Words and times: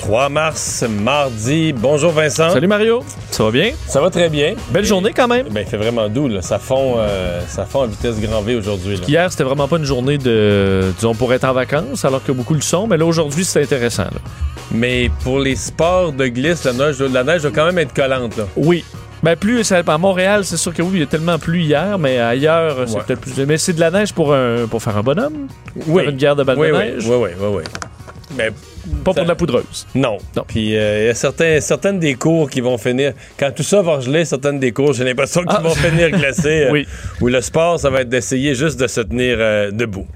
3 0.00 0.30
mars, 0.30 0.82
mardi. 0.88 1.74
Bonjour 1.74 2.10
Vincent. 2.12 2.48
Salut 2.50 2.66
Mario, 2.66 3.02
ça 3.30 3.44
va 3.44 3.50
bien? 3.50 3.72
Ça 3.86 4.00
va 4.00 4.08
très 4.08 4.30
bien. 4.30 4.54
Belle 4.70 4.86
journée 4.86 5.12
quand 5.14 5.28
même. 5.28 5.46
Ben, 5.50 5.60
il 5.60 5.66
fait 5.66 5.76
vraiment 5.76 6.08
doux, 6.08 6.26
là. 6.26 6.40
Ça 6.40 6.58
fond, 6.58 6.94
euh, 6.96 7.40
ça 7.46 7.66
fond 7.66 7.82
à 7.82 7.86
vitesse 7.86 8.18
grand 8.18 8.40
V 8.40 8.56
aujourd'hui. 8.56 8.96
là. 8.96 9.02
Hier, 9.06 9.30
c'était 9.30 9.44
vraiment 9.44 9.68
pas 9.68 9.76
une 9.76 9.84
journée 9.84 10.16
de, 10.16 10.90
disons, 10.96 11.14
pour 11.14 11.34
être 11.34 11.44
en 11.44 11.52
vacances, 11.52 12.02
alors 12.06 12.24
que 12.24 12.32
beaucoup 12.32 12.54
le 12.54 12.62
sont, 12.62 12.86
mais 12.86 12.96
là, 12.96 13.04
aujourd'hui, 13.04 13.44
c'est 13.44 13.62
intéressant. 13.62 14.04
là. 14.04 14.20
Mais 14.72 15.10
pour 15.22 15.38
les 15.38 15.54
sports 15.54 16.12
de 16.12 16.26
glisse, 16.28 16.64
la 16.64 16.72
neige, 16.72 16.98
la 17.02 17.22
neige 17.22 17.42
va 17.42 17.50
quand 17.50 17.66
même 17.66 17.78
être 17.78 17.92
collante. 17.92 18.38
Là. 18.38 18.44
Oui. 18.56 18.84
Ben 19.22 19.36
plus, 19.36 19.64
ça- 19.64 19.82
à 19.86 19.98
Montréal, 19.98 20.46
c'est 20.46 20.56
sûr 20.56 20.72
que 20.72 20.80
oui, 20.80 20.92
il 20.94 21.00
y 21.00 21.02
a 21.02 21.06
tellement 21.06 21.38
plu 21.38 21.60
hier, 21.60 21.98
mais 21.98 22.18
ailleurs, 22.18 22.76
c'est 22.86 22.94
Ouais. 22.96 23.02
peut-être 23.06 23.20
plus. 23.20 23.32
Mais 23.46 23.58
c'est 23.58 23.74
de 23.74 23.80
la 23.80 23.90
neige 23.90 24.14
pour, 24.14 24.32
un, 24.32 24.66
pour 24.66 24.82
faire 24.82 24.96
un 24.96 25.02
bonhomme? 25.02 25.46
Faire 25.78 26.08
une 26.08 26.16
guerre 26.16 26.36
de 26.36 26.42
balles 26.42 26.58
oui, 26.58 26.68
de 26.68 26.72
oui, 26.72 26.78
neige? 26.78 27.04
Oui, 27.06 27.16
oui, 27.20 27.28
oui, 27.38 27.48
oui. 27.58 27.62
Mais 28.38 28.50
Pas 29.04 29.12
pour 29.12 29.14
de 29.22 29.28
la 29.28 29.34
poudreuse. 29.34 29.86
Non. 29.94 30.18
Non. 30.36 30.44
Puis 30.46 30.76
euh, 30.76 31.02
il 31.02 31.06
y 31.06 31.08
a 31.10 31.14
certains, 31.14 31.60
certaines 31.60 31.98
des 31.98 32.14
cours 32.14 32.48
qui 32.48 32.60
vont 32.60 32.78
finir. 32.78 33.12
Quand 33.38 33.50
tout 33.54 33.62
ça 33.62 33.82
va 33.82 34.00
geler, 34.00 34.24
certaines 34.24 34.58
des 34.58 34.72
cours, 34.72 34.92
j'ai 34.92 35.04
l'impression 35.04 35.42
qu'ils 35.42 35.56
Ah. 35.58 35.62
vont 35.62 35.74
finir 35.74 36.10
glacés. 36.18 36.64
euh, 36.64 36.70
Oui. 36.72 36.86
Où 37.20 37.28
le 37.28 37.40
sport, 37.40 37.78
ça 37.78 37.90
va 37.90 38.00
être 38.02 38.08
d'essayer 38.08 38.54
juste 38.54 38.80
de 38.80 38.86
se 38.86 39.00
tenir 39.02 39.36
euh, 39.38 39.70
debout. 39.70 40.06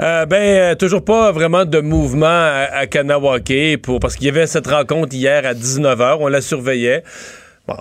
Euh, 0.00 0.26
ben, 0.26 0.36
euh, 0.36 0.74
toujours 0.74 1.04
pas 1.04 1.32
vraiment 1.32 1.64
de 1.64 1.80
mouvement 1.80 2.26
à, 2.26 2.68
à 2.72 2.86
Kanawake 2.86 3.78
pour, 3.82 4.00
parce 4.00 4.16
qu'il 4.16 4.26
y 4.26 4.30
avait 4.30 4.46
cette 4.46 4.66
rencontre 4.66 5.14
hier 5.14 5.44
à 5.46 5.54
19h. 5.54 6.16
On 6.20 6.28
la 6.28 6.40
surveillait. 6.40 7.02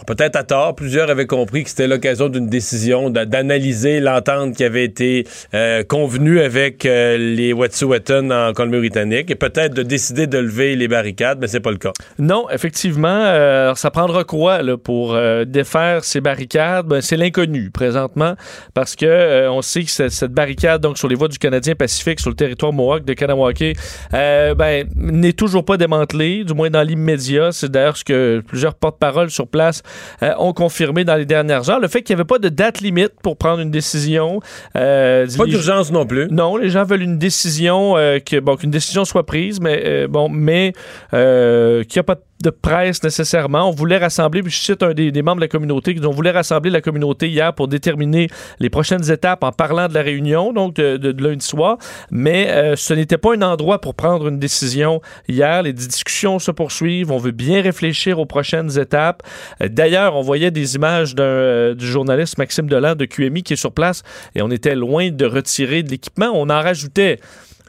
Peut-être 0.06 0.36
à 0.36 0.44
tort, 0.44 0.76
plusieurs 0.76 1.10
avaient 1.10 1.28
compris 1.28 1.64
que 1.64 1.70
c'était 1.70 1.88
l'occasion 1.88 2.28
d'une 2.28 2.48
décision 2.48 3.10
d'a- 3.10 3.26
d'analyser 3.26 4.00
l'entente 4.00 4.56
qui 4.56 4.64
avait 4.64 4.84
été 4.84 5.26
euh, 5.54 5.84
convenue 5.84 6.42
avec 6.42 6.86
euh, 6.86 7.18
les 7.18 7.54
Wet'suwet'en 7.54 8.30
en 8.30 8.54
Colombie-Britannique 8.54 9.32
et 9.32 9.36
peut-être 9.36 9.74
de 9.74 9.84
décider 9.84 10.28
de 10.28 10.38
lever 10.38 10.76
les 10.76 10.88
barricades, 10.88 11.38
mais 11.40 11.48
c'est 11.48 11.62
pas 11.62 11.72
le 11.72 11.78
cas. 11.78 11.94
Non, 12.20 12.50
effectivement, 12.50 13.08
euh, 13.08 13.76
ça 13.76 13.90
prendra 13.92 14.24
quoi 14.24 14.60
pour 14.84 15.18
défaire 15.46 16.04
ces 16.04 16.22
barricades? 16.22 16.86
Ben, 16.88 17.02
c'est 17.02 17.18
l'inconnu 17.18 17.70
présentement 17.72 18.36
parce 18.74 18.96
que 18.96 19.48
on 19.48 19.62
sait 19.62 19.84
que 19.84 19.90
cette, 19.92 20.32
barricade 20.32 20.82
donc 20.82 20.98
sur 20.98 21.08
les 21.08 21.16
voies 21.16 21.28
du 21.30 21.38
Canadien 21.38 21.76
Pacifique 21.76 22.20
sur 22.20 22.30
le 22.30 22.36
territoire 22.36 22.74
Mohawk 22.74 23.06
de 23.06 23.14
Kanawake 23.14 23.78
ben, 24.12 24.88
n'est 24.96 25.34
toujours 25.34 25.64
pas 25.64 25.78
démantelée, 25.78 26.44
du 26.44 26.54
moins 26.54 26.70
dans 26.70 26.84
l'immédiat. 26.84 27.52
C'est 27.52 27.72
d'ailleurs 27.72 27.98
ce 27.98 28.04
que 28.04 28.44
plusieurs 28.46 28.76
porte-paroles 28.76 29.30
sur 29.30 29.48
place 29.48 29.77
euh, 30.24 30.34
ont 30.38 30.54
confirmé 30.54 31.04
dans 31.04 31.16
les 31.16 31.26
dernières 31.26 31.70
heures. 31.70 31.80
Le 31.80 31.88
fait 31.88 32.02
qu'il 32.02 32.16
n'y 32.16 32.22
avait 32.22 32.28
pas 32.28 32.40
de 32.40 32.50
date 32.50 32.82
limite 32.82 33.14
pour 33.22 33.38
prendre 33.38 33.60
une 33.62 33.72
décision. 33.72 34.40
euh, 34.76 35.28
Pas 35.38 35.46
d'urgence 35.46 35.92
non 35.92 36.06
plus. 36.06 36.28
non, 36.32 36.58
les 36.58 36.70
gens 36.70 36.84
veulent 36.84 37.02
une 37.04 37.18
décision, 37.18 37.98
euh, 37.98 38.20
que, 38.20 38.40
bon, 38.40 38.56
qu'une 38.56 38.72
décision 38.72 39.06
soit 39.06 39.26
prise, 39.26 39.60
mais 39.60 40.08
bon, 40.08 40.30
mais 40.30 40.74
qu'il 41.12 41.18
n'y 41.20 42.00
a 42.00 42.04
pas 42.04 42.16
de 42.16 42.22
presse 42.50 43.04
nécessairement. 43.04 43.68
On 43.70 43.72
voulait 43.72 43.98
rassembler, 43.98 44.42
je 44.46 44.56
cite 44.56 44.84
un 44.84 44.94
des, 44.94 45.12
membres 45.22 45.38
de 45.38 45.42
la 45.42 45.48
communauté, 45.48 45.96
qui 45.96 46.06
on 46.06 46.12
voulait 46.12 46.32
rassembler 46.32 46.70
la 46.72 46.82
communauté 46.82 47.28
hier 47.30 47.54
pour 47.54 47.68
déterminer 47.68 48.30
les 48.60 48.70
prochaines 48.70 49.12
étapes 49.12 49.44
en 49.44 49.52
parlant 49.52 49.88
de 49.88 49.94
la 49.94 50.02
réunion, 50.02 50.54
donc 50.54 50.76
de, 50.76 50.98
de- 50.98 51.12
de 51.12 51.24
lundi 51.24 51.46
soir, 51.46 51.78
mais 52.12 52.50
euh, 52.50 52.76
ce 52.76 52.94
n'était 52.94 53.18
pas 53.18 53.34
un 53.36 53.42
endroit 53.42 53.82
pour 53.82 53.96
prendre 53.96 54.28
une 54.28 54.40
décision 54.40 55.02
hier. 55.28 55.64
Les 55.64 55.74
discussions 55.74 56.40
se 56.40 56.52
poursuivent, 56.52 57.12
on 57.12 57.18
veut 57.18 57.32
bien 57.32 57.62
réfléchir 57.62 58.20
aux 58.20 58.26
prochaines 58.26 58.78
étapes. 58.80 59.24
Euh, 59.62 59.68
D'ailleurs, 59.70 60.16
on 60.16 60.22
voyait 60.22 60.52
des 60.52 60.76
images 60.76 61.14
euh, 61.20 61.74
du 61.76 61.86
journaliste 61.88 62.38
Maxime 62.38 62.68
Delan 62.68 62.96
de 62.96 63.06
QMI 63.06 63.44
qui 63.44 63.54
est 63.54 63.58
sur 63.58 63.72
place 63.72 64.04
et 64.36 64.42
on 64.42 64.50
était 64.52 64.76
loin 64.76 65.10
de 65.12 65.26
retirer 65.26 65.84
de 65.84 65.90
l'équipement. 65.90 66.32
On 66.34 66.50
en 66.50 66.62
rajoutait. 66.62 67.20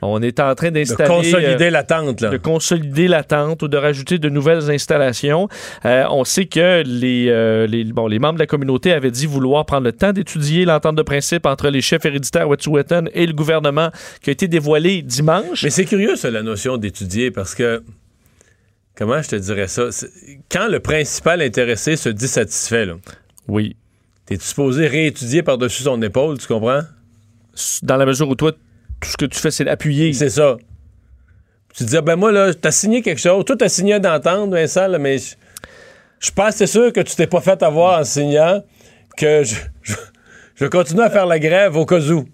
On 0.00 0.22
était 0.22 0.42
en 0.42 0.54
train 0.54 0.69
De 0.69 0.75
d'installer... 0.75 1.09
consolider 1.09 1.64
euh, 1.64 1.70
l'attente, 1.70 2.20
là. 2.20 2.31
de 2.31 2.36
consolider 2.36 3.09
l'attente 3.09 3.62
ou 3.62 3.69
de 3.69 3.76
rajouter 3.76 4.19
de 4.19 4.28
nouvelles 4.28 4.70
installations. 4.70 5.48
Euh, 5.84 6.04
on 6.10 6.25
sait 6.25 6.47
que 6.47 6.82
les, 6.86 7.26
euh, 7.28 7.66
les, 7.66 7.84
bon, 7.84 8.06
les 8.06 8.19
membres 8.19 8.34
de 8.34 8.38
la 8.41 8.47
communauté 8.47 8.92
avaient 8.92 9.10
dit 9.10 9.26
vouloir 9.26 9.66
prendre 9.66 9.84
le 9.84 9.92
temps 9.92 10.12
d'étudier 10.12 10.64
l'entente 10.64 10.97
de 10.97 11.03
principe 11.03 11.47
entre 11.47 11.69
les 11.69 11.81
chefs 11.81 12.04
héréditaires 12.04 12.48
Wet'suwet'en 12.48 13.06
et 13.12 13.26
le 13.26 13.32
gouvernement 13.32 13.91
qui 14.22 14.31
a 14.31 14.32
été 14.32 14.47
dévoilée 14.48 15.03
dimanche. 15.03 15.64
Mais 15.64 15.70
c'est 15.70 15.84
curieux, 15.84 16.16
ça, 16.16 16.31
la 16.31 16.42
notion 16.42 16.76
d'étudier, 16.76 17.31
parce 17.31 17.54
que. 17.54 17.82
Comment 18.97 19.22
je 19.22 19.28
te 19.28 19.37
dirais 19.37 19.69
ça? 19.69 19.84
Quand 20.50 20.66
le 20.69 20.81
principal 20.81 21.41
intéressé 21.41 21.94
se 21.97 22.08
dit 22.08 22.26
satisfait, 22.26 22.84
là, 22.87 22.94
Oui. 23.47 23.76
t'es-tu 24.26 24.44
supposé 24.44 24.88
réétudier 24.88 25.44
par-dessus 25.44 25.84
son 25.84 26.03
épaule, 26.03 26.37
tu 26.38 26.48
comprends? 26.48 26.81
Dans 27.82 27.97
la 27.97 28.06
mesure 28.06 28.28
où 28.28 28.34
toi, 28.34 28.53
tout 29.00 29.09
ce 29.09 29.16
que 29.16 29.26
tu 29.26 29.38
fais, 29.38 29.50
c'est 29.50 29.64
d'appuyer. 29.64 30.12
C'est 30.12 30.31
ça. 30.31 30.56
Tu 31.75 31.84
te 31.84 31.91
dis, 31.91 31.97
ah, 31.97 32.00
ben 32.00 32.16
moi, 32.16 32.32
là, 32.32 32.53
t'as 32.54 32.70
signé 32.70 33.03
quelque 33.03 33.20
chose. 33.20 33.44
Toi, 33.44 33.56
t'as 33.56 33.69
signé 33.69 34.00
d'entendre, 34.00 34.53
Vincent, 34.56 34.88
là, 34.88 34.98
mais 34.98 35.19
je 35.19 35.34
je 36.20 36.26
suis 36.26 36.34
pas 36.34 36.47
assez 36.47 36.66
sûr 36.66 36.92
que 36.92 37.00
tu 37.00 37.14
t'es 37.14 37.28
pas 37.28 37.41
fait 37.41 37.62
avoir 37.62 38.00
en 38.00 38.04
signant 38.04 38.64
que 39.16 39.44
je, 39.44 39.54
je, 39.82 39.94
je 40.56 40.66
continue 40.66 41.03
à 41.03 41.10
faire 41.10 41.26
la 41.26 41.38
grève 41.38 41.76
au 41.76 41.87
cas 41.87 42.00
où. 42.00 42.25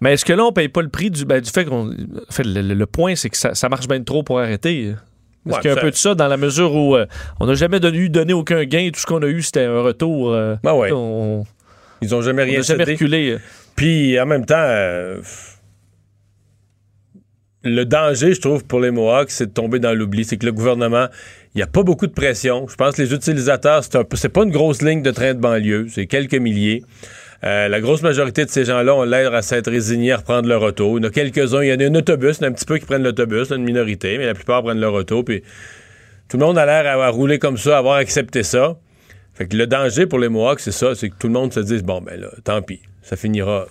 Mais 0.00 0.14
est-ce 0.14 0.24
que 0.24 0.32
là, 0.32 0.44
on 0.46 0.52
paye 0.52 0.68
pas 0.68 0.82
le 0.82 0.88
prix 0.88 1.10
du, 1.12 1.24
ben, 1.24 1.40
du 1.40 1.48
fait 1.48 1.64
qu'on. 1.64 1.90
En 1.92 2.32
fait, 2.32 2.42
le, 2.42 2.60
le- 2.60 2.74
le 2.74 2.86
point, 2.86 3.14
c'est 3.14 3.28
que 3.30 3.36
ça, 3.36 3.54
ça 3.54 3.68
marche 3.68 3.86
bien 3.86 4.02
trop 4.02 4.24
pour 4.24 4.40
arrêter. 4.40 4.86
Est-ce 4.86 5.54
Ouais, 5.54 5.60
qu'il 5.60 5.70
y 5.70 5.74
a 5.74 5.76
un 5.76 5.80
peu 5.80 5.90
de 5.92 5.96
ça 5.96 6.14
dans 6.16 6.26
la 6.26 6.36
mesure 6.36 6.74
où 6.74 6.96
euh, 6.96 7.06
on 7.38 7.46
n'a 7.46 7.54
jamais 7.54 7.78
donné, 7.80 8.08
donné 8.08 8.32
aucun 8.32 8.64
gain, 8.64 8.90
tout 8.92 8.98
ce 9.00 9.06
qu'on 9.06 9.22
a 9.22 9.26
eu, 9.26 9.42
c'était 9.42 9.64
un 9.64 9.80
retour. 9.80 10.32
euh, 10.32 10.56
Ben 10.64 10.72
ouais. 10.74 10.90
On 10.92 11.46
Ils 12.02 12.12
ont 12.14 12.22
jamais 12.22 12.42
on 12.42 12.46
rien 12.46 12.56
n'a 12.58 12.62
jamais 12.62 12.84
reculé. 12.84 13.38
Puis 13.76 14.18
en 14.18 14.26
même 14.26 14.44
temps, 14.44 14.54
euh, 14.58 15.20
le 17.62 17.84
danger, 17.84 18.34
je 18.34 18.40
trouve, 18.40 18.64
pour 18.64 18.80
les 18.80 18.90
Mohawks, 18.90 19.30
c'est 19.30 19.46
de 19.46 19.52
tomber 19.52 19.78
dans 19.78 19.92
l'oubli. 19.92 20.24
C'est 20.24 20.36
que 20.36 20.46
le 20.46 20.52
gouvernement, 20.52 21.08
il 21.54 21.58
n'y 21.58 21.62
a 21.62 21.66
pas 21.66 21.82
beaucoup 21.82 22.06
de 22.06 22.12
pression. 22.12 22.66
Je 22.68 22.74
pense 22.74 22.96
que 22.96 23.02
les 23.02 23.12
utilisateurs, 23.12 23.84
c'est 23.84 24.28
pas 24.28 24.42
une 24.44 24.50
grosse 24.50 24.82
ligne 24.82 25.02
de 25.02 25.10
train 25.10 25.34
de 25.34 25.40
banlieue, 25.40 25.86
c'est 25.90 26.06
quelques 26.06 26.34
milliers. 26.34 26.82
Euh, 27.42 27.68
la 27.68 27.80
grosse 27.80 28.02
majorité 28.02 28.44
de 28.44 28.50
ces 28.50 28.66
gens-là 28.66 28.94
ont 28.94 29.02
l'air 29.04 29.34
à 29.34 29.40
s'être 29.40 29.70
résignés 29.70 30.12
à 30.12 30.18
reprendre 30.18 30.46
leur 30.48 30.62
auto. 30.62 30.98
Il 30.98 31.02
y 31.02 31.06
en 31.06 31.08
a 31.08 31.10
quelques-uns, 31.10 31.62
il 31.62 31.68
y 31.68 31.72
en 31.72 31.80
a 31.80 31.84
un 31.90 31.94
autobus, 31.94 32.36
il 32.38 32.42
y 32.42 32.44
en 32.44 32.48
a 32.48 32.50
un 32.50 32.52
petit 32.52 32.66
peu 32.66 32.76
qui 32.78 32.84
prennent 32.84 33.02
l'autobus, 33.02 33.48
là, 33.48 33.56
une 33.56 33.64
minorité, 33.64 34.18
mais 34.18 34.26
la 34.26 34.34
plupart 34.34 34.62
prennent 34.62 34.80
leur 34.80 34.92
auto. 34.92 35.22
Puis 35.22 35.42
tout 36.28 36.36
le 36.36 36.44
monde 36.44 36.58
a 36.58 36.66
l'air 36.66 36.86
à, 36.86 37.02
à 37.04 37.08
rouler 37.08 37.38
comme 37.38 37.56
ça, 37.56 37.76
à 37.76 37.78
avoir 37.78 37.96
accepté 37.96 38.42
ça. 38.42 38.76
Fait 39.34 39.46
que 39.46 39.56
le 39.56 39.66
danger 39.66 40.06
pour 40.06 40.18
les 40.18 40.28
Mohawks, 40.28 40.60
c'est 40.60 40.72
ça, 40.72 40.94
c'est 40.94 41.08
que 41.08 41.14
tout 41.18 41.28
le 41.28 41.32
monde 41.32 41.52
se 41.52 41.60
dise 41.60 41.82
bon 41.82 42.02
ben 42.02 42.20
là, 42.20 42.28
tant 42.44 42.60
pis, 42.60 42.80
ça 43.02 43.16
finira. 43.16 43.66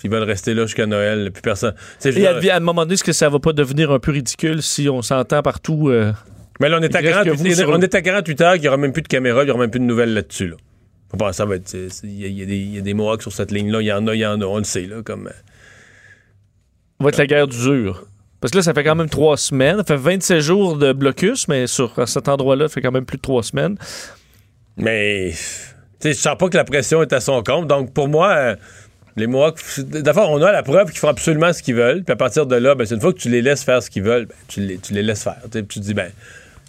S'ils 0.00 0.10
veulent 0.10 0.22
rester 0.22 0.54
là 0.54 0.62
jusqu'à 0.64 0.86
Noël, 0.86 1.30
plus 1.30 1.42
personne. 1.42 1.74
Et 2.04 2.26
à, 2.26 2.56
un 2.56 2.60
moment 2.60 2.82
donné, 2.82 2.94
est-ce 2.94 3.04
que 3.04 3.12
ça 3.12 3.28
va 3.28 3.38
pas 3.38 3.52
devenir 3.52 3.90
un 3.90 3.98
peu 3.98 4.12
ridicule 4.12 4.62
si 4.62 4.88
on 4.88 5.02
s'entend 5.02 5.42
partout? 5.42 5.90
euh, 5.90 6.12
mais 6.58 6.68
là, 6.68 6.78
on 6.78 6.82
est, 6.82 6.94
à 6.94 7.00
il 7.00 7.06
reste 7.08 7.18
que 7.20 7.24
48, 7.24 7.48
vous 7.48 7.54
sur- 7.54 7.68
on 7.70 7.80
est 7.80 7.94
à 7.94 8.02
48 8.02 8.40
heures, 8.40 8.52
qu'il 8.54 8.62
n'y 8.62 8.68
aura 8.68 8.76
même 8.76 8.92
plus 8.92 9.02
de 9.02 9.08
caméra, 9.08 9.42
il 9.42 9.46
n'y 9.46 9.50
aura 9.50 9.60
même 9.60 9.70
plus 9.70 9.80
de 9.80 9.84
nouvelles 9.84 10.14
là-dessus. 10.14 10.48
Là. 10.48 10.56
Bon, 11.14 11.32
ça 11.32 11.44
va 11.44 11.56
être. 11.56 11.74
Il 12.04 12.10
y, 12.10 12.26
il 12.26 12.50
il 12.50 12.74
y 12.74 12.78
a 12.78 12.80
des 12.82 12.94
Mohawks 12.94 13.22
sur 13.22 13.32
cette 13.32 13.50
ligne-là, 13.50 13.80
il 13.82 13.86
y 13.86 13.92
en 13.92 14.06
a, 14.06 14.14
il 14.14 14.20
y 14.20 14.26
en 14.26 14.40
a, 14.40 14.44
on 14.44 14.58
le 14.58 14.64
sait, 14.64 14.86
là, 14.86 15.02
comme. 15.02 15.26
euh, 15.28 15.30
va 17.00 17.08
être 17.08 17.16
la 17.18 17.26
guerre 17.26 17.46
d'usure? 17.48 18.06
Parce 18.40 18.52
que 18.52 18.58
là, 18.58 18.62
ça 18.62 18.72
fait 18.72 18.84
quand 18.84 18.94
même 18.94 19.08
trois 19.10 19.36
semaines. 19.36 19.78
Ça 19.78 19.84
fait 19.84 19.96
27 19.96 20.40
jours 20.40 20.76
de 20.76 20.92
blocus, 20.92 21.46
mais 21.48 21.66
sur 21.66 21.98
à 21.98 22.06
cet 22.06 22.28
endroit-là, 22.28 22.68
ça 22.68 22.74
fait 22.74 22.80
quand 22.82 22.92
même 22.92 23.04
plus 23.04 23.16
de 23.18 23.22
trois 23.22 23.42
semaines. 23.42 23.76
Mais, 24.76 25.30
tu 25.32 25.36
sais, 26.00 26.12
je 26.12 26.18
sens 26.18 26.36
pas 26.38 26.48
que 26.48 26.56
la 26.56 26.64
pression 26.64 27.02
est 27.02 27.12
à 27.12 27.20
son 27.20 27.42
compte. 27.42 27.66
Donc, 27.66 27.92
pour 27.92 28.08
moi, 28.08 28.30
euh, 28.34 28.56
les 29.16 29.26
Mohawks, 29.26 29.60
d'abord, 29.80 30.30
on 30.30 30.40
a 30.42 30.52
la 30.52 30.62
preuve 30.62 30.90
qu'ils 30.90 30.98
font 30.98 31.08
absolument 31.08 31.52
ce 31.52 31.62
qu'ils 31.62 31.74
veulent. 31.74 32.02
Puis 32.04 32.12
à 32.12 32.16
partir 32.16 32.46
de 32.46 32.56
là, 32.56 32.74
ben, 32.74 32.86
c'est 32.86 32.94
une 32.94 33.00
fois 33.00 33.12
que 33.12 33.18
tu 33.18 33.28
les 33.28 33.42
laisses 33.42 33.64
faire 33.64 33.82
ce 33.82 33.90
qu'ils 33.90 34.02
veulent, 34.02 34.26
ben, 34.26 34.34
tu, 34.48 34.60
les, 34.60 34.78
tu 34.78 34.92
les 34.94 35.02
laisses 35.02 35.22
faire. 35.24 35.36
Tu 35.50 35.58
sais, 35.58 35.62
puis 35.62 35.74
tu 35.74 35.80
te 35.80 35.84
dis, 35.84 35.94
ben, 35.94 36.10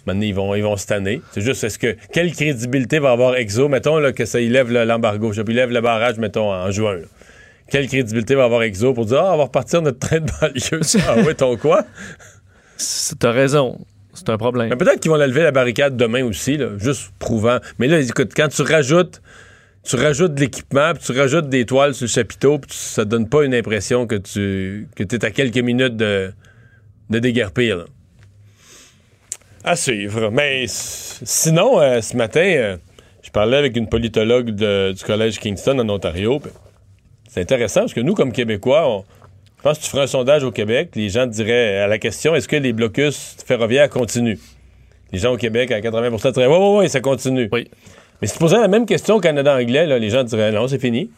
Maintenant, 0.04 0.22
ils 0.22 0.34
vont, 0.34 0.54
ils 0.56 0.62
vont 0.64 0.76
se 0.76 0.84
tanner. 0.86 1.22
C'est 1.30 1.42
juste, 1.42 1.62
est-ce 1.62 1.78
que, 1.78 1.96
quelle 2.12 2.32
crédibilité 2.32 2.98
va 2.98 3.12
avoir 3.12 3.36
EXO? 3.36 3.68
Mettons 3.68 3.98
là, 3.98 4.12
que 4.12 4.24
ça 4.24 4.40
il 4.40 4.50
lève 4.50 4.68
le- 4.68 4.82
l'embargo, 4.84 5.32
je 5.32 5.42
il 5.46 5.54
lève 5.54 5.70
le 5.70 5.80
barrage, 5.80 6.18
mettons, 6.18 6.52
en 6.52 6.68
juin. 6.72 6.94
là. 6.94 7.02
Quelle 7.70 7.86
crédibilité 7.86 8.34
va 8.34 8.42
avoir 8.44 8.64
EXO 8.64 8.94
pour 8.94 9.06
dire, 9.06 9.20
ah, 9.20 9.34
on 9.34 9.36
va 9.38 9.44
repartir 9.44 9.80
notre 9.80 10.00
train 10.00 10.18
de 10.18 10.28
banlieue? 10.40 10.80
ah 11.08 11.18
ouais, 11.20 11.34
ton 11.34 11.56
quoi? 11.56 11.84
C'est- 12.76 13.16
T'as 13.18 13.30
raison. 13.30 13.78
C'est 14.12 14.28
un 14.28 14.38
problème. 14.38 14.70
Mais 14.70 14.76
peut-être 14.76 14.98
qu'ils 14.98 15.10
vont 15.12 15.16
lever 15.16 15.44
la 15.44 15.52
barricade 15.52 15.96
demain 15.96 16.24
aussi, 16.24 16.56
là, 16.56 16.70
juste 16.78 17.12
prouvant. 17.20 17.58
Mais 17.78 17.86
là, 17.86 18.00
écoute, 18.00 18.32
quand 18.36 18.48
tu 18.48 18.62
rajoutes, 18.62 19.22
tu 19.84 19.96
rajoutes 19.96 20.34
de 20.34 20.40
l'équipement, 20.40 20.92
puis 20.94 21.02
tu 21.04 21.12
rajoutes 21.18 21.48
des 21.48 21.66
toiles 21.66 21.94
sur 21.94 22.04
le 22.04 22.10
chapiteau, 22.10 22.58
puis 22.58 22.70
tu- 22.70 22.76
ça 22.76 23.04
donne 23.04 23.28
pas 23.28 23.44
une 23.44 23.54
impression 23.54 24.06
que 24.06 24.14
tu 24.16 24.88
que 24.94 25.02
es 25.02 25.24
à 25.24 25.30
quelques 25.30 25.58
minutes 25.58 25.96
de, 25.96 26.32
de 27.10 27.18
déguerpir. 27.18 27.78
là. 27.78 27.84
À 29.64 29.76
suivre. 29.76 30.30
Mais 30.30 30.64
sinon, 30.68 31.80
euh, 31.80 32.00
ce 32.00 32.16
matin, 32.16 32.40
euh, 32.44 32.76
je 33.22 33.30
parlais 33.30 33.56
avec 33.56 33.76
une 33.76 33.88
politologue 33.88 34.50
de- 34.50 34.92
du 34.92 35.04
Collège 35.04 35.38
Kingston 35.38 35.78
en 35.78 35.88
Ontario. 35.88 36.40
C'est 37.28 37.40
intéressant 37.40 37.80
parce 37.80 37.94
que 37.94 38.00
nous, 38.00 38.14
comme 38.14 38.32
Québécois, 38.32 38.88
on, 38.88 39.04
je 39.58 39.62
pense 39.62 39.78
que 39.78 39.84
tu 39.84 39.90
ferais 39.90 40.02
un 40.02 40.06
sondage 40.08 40.42
au 40.42 40.50
Québec, 40.50 40.90
les 40.96 41.08
gens 41.08 41.26
te 41.28 41.32
diraient 41.32 41.78
à 41.78 41.86
la 41.86 41.98
question 41.98 42.34
est-ce 42.34 42.48
que 42.48 42.56
les 42.56 42.72
blocus 42.72 43.36
ferroviaires 43.46 43.88
continuent? 43.88 44.38
Les 45.12 45.18
gens 45.20 45.32
au 45.32 45.36
Québec, 45.36 45.70
à 45.70 45.80
80% 45.80 46.32
diraient 46.32 46.46
oui, 46.46 46.56
oui, 46.58 46.78
oui, 46.80 46.88
ça 46.88 47.00
continue. 47.00 47.48
Oui. 47.52 47.70
Mais 48.22 48.28
si 48.28 48.34
tu 48.34 48.38
posais 48.38 48.56
la 48.58 48.68
même 48.68 48.86
question 48.86 49.16
au 49.16 49.20
Canada 49.20 49.54
anglais, 49.54 49.84
là, 49.86 49.98
les 49.98 50.08
gens 50.08 50.24
diraient 50.24 50.52
non, 50.52 50.66
c'est 50.68 50.78
fini. 50.78 51.10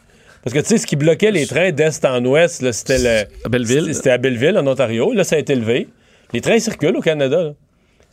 Parce 0.43 0.53
que 0.55 0.61
tu 0.61 0.67
sais, 0.67 0.79
ce 0.79 0.87
qui 0.87 0.97
bloquait 0.97 1.31
les 1.31 1.47
trains 1.47 1.71
d'est 1.71 2.05
en 2.05 2.25
ouest, 2.25 2.71
c'était. 2.73 3.29
À 3.45 3.49
Belleville. 3.49 3.95
C'était 3.95 4.11
à 4.11 4.19
Belleville, 4.19 4.59
en 4.59 4.67
Ontario. 4.67 5.13
Là, 5.13 5.23
ça 5.25 5.37
a 5.37 5.39
été 5.39 5.55
levé. 5.55 5.87
Les 6.33 6.41
trains 6.41 6.59
circulent 6.59 6.97
au 6.97 7.01
Canada. 7.01 7.53
Tu 7.53 7.55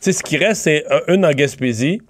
sais, 0.00 0.12
ce 0.12 0.22
qui 0.22 0.36
reste, 0.36 0.62
c'est 0.62 0.84
un- 0.90 1.14
une 1.14 1.26
en 1.26 1.30
Gaspésie, 1.32 2.00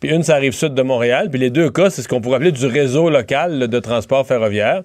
puis 0.00 0.10
une, 0.10 0.22
ça 0.22 0.34
arrive 0.36 0.52
sud 0.52 0.74
de 0.74 0.82
Montréal. 0.82 1.28
Puis 1.30 1.40
les 1.40 1.50
deux 1.50 1.70
cas, 1.70 1.90
c'est 1.90 2.02
ce 2.02 2.08
qu'on 2.08 2.20
pourrait 2.20 2.36
appeler 2.36 2.52
du 2.52 2.66
réseau 2.66 3.08
local 3.10 3.58
là, 3.58 3.66
de 3.66 3.78
transport 3.78 4.26
ferroviaire. 4.26 4.82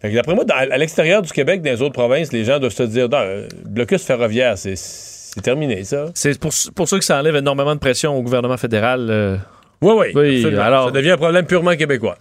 Fait 0.00 0.10
que 0.10 0.14
d'après 0.14 0.34
moi, 0.34 0.44
dans- 0.44 0.54
à 0.54 0.76
l'extérieur 0.78 1.22
du 1.22 1.32
Québec, 1.32 1.60
dans 1.62 1.70
les 1.70 1.82
autres 1.82 1.94
provinces, 1.94 2.32
les 2.32 2.44
gens 2.44 2.58
doivent 2.58 2.72
se 2.72 2.82
dire, 2.84 3.08
non, 3.08 3.18
euh, 3.18 3.48
blocus 3.64 4.02
ferroviaire, 4.04 4.56
c'est 4.58 4.76
c'est 4.76 5.42
terminé, 5.42 5.84
ça. 5.84 6.06
C'est 6.14 6.38
pour, 6.38 6.52
pour 6.74 6.88
ça 6.88 6.98
que 6.98 7.04
ça 7.04 7.18
enlève 7.18 7.36
énormément 7.36 7.74
de 7.74 7.80
pression 7.80 8.16
au 8.16 8.22
gouvernement 8.22 8.56
fédéral. 8.56 9.06
euh, 9.10 9.36
Oui, 9.80 10.10
oui. 10.14 10.44
Alors- 10.56 10.86
Ça 10.86 10.90
devient 10.92 11.10
un 11.12 11.16
problème 11.16 11.46
purement 11.46 11.76
québécois. 11.76 12.18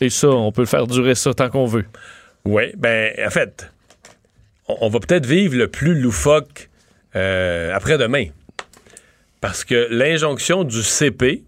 et 0.00 0.10
ça, 0.10 0.28
on 0.28 0.52
peut 0.52 0.62
le 0.62 0.66
faire 0.66 0.86
durer 0.86 1.14
ça 1.14 1.32
tant 1.34 1.48
qu'on 1.48 1.66
veut. 1.66 1.84
Oui, 2.44 2.64
ben, 2.76 3.12
en 3.26 3.30
fait, 3.30 3.70
on, 4.68 4.76
on 4.82 4.88
va 4.88 4.98
peut-être 5.00 5.24
vivre 5.26 5.56
le 5.56 5.68
plus 5.68 5.98
loufoque 6.00 6.68
euh, 7.16 7.72
après-demain. 7.74 8.26
Parce 9.40 9.64
que 9.64 9.88
l'injonction 9.90 10.64
du 10.64 10.82
CP 10.82 11.42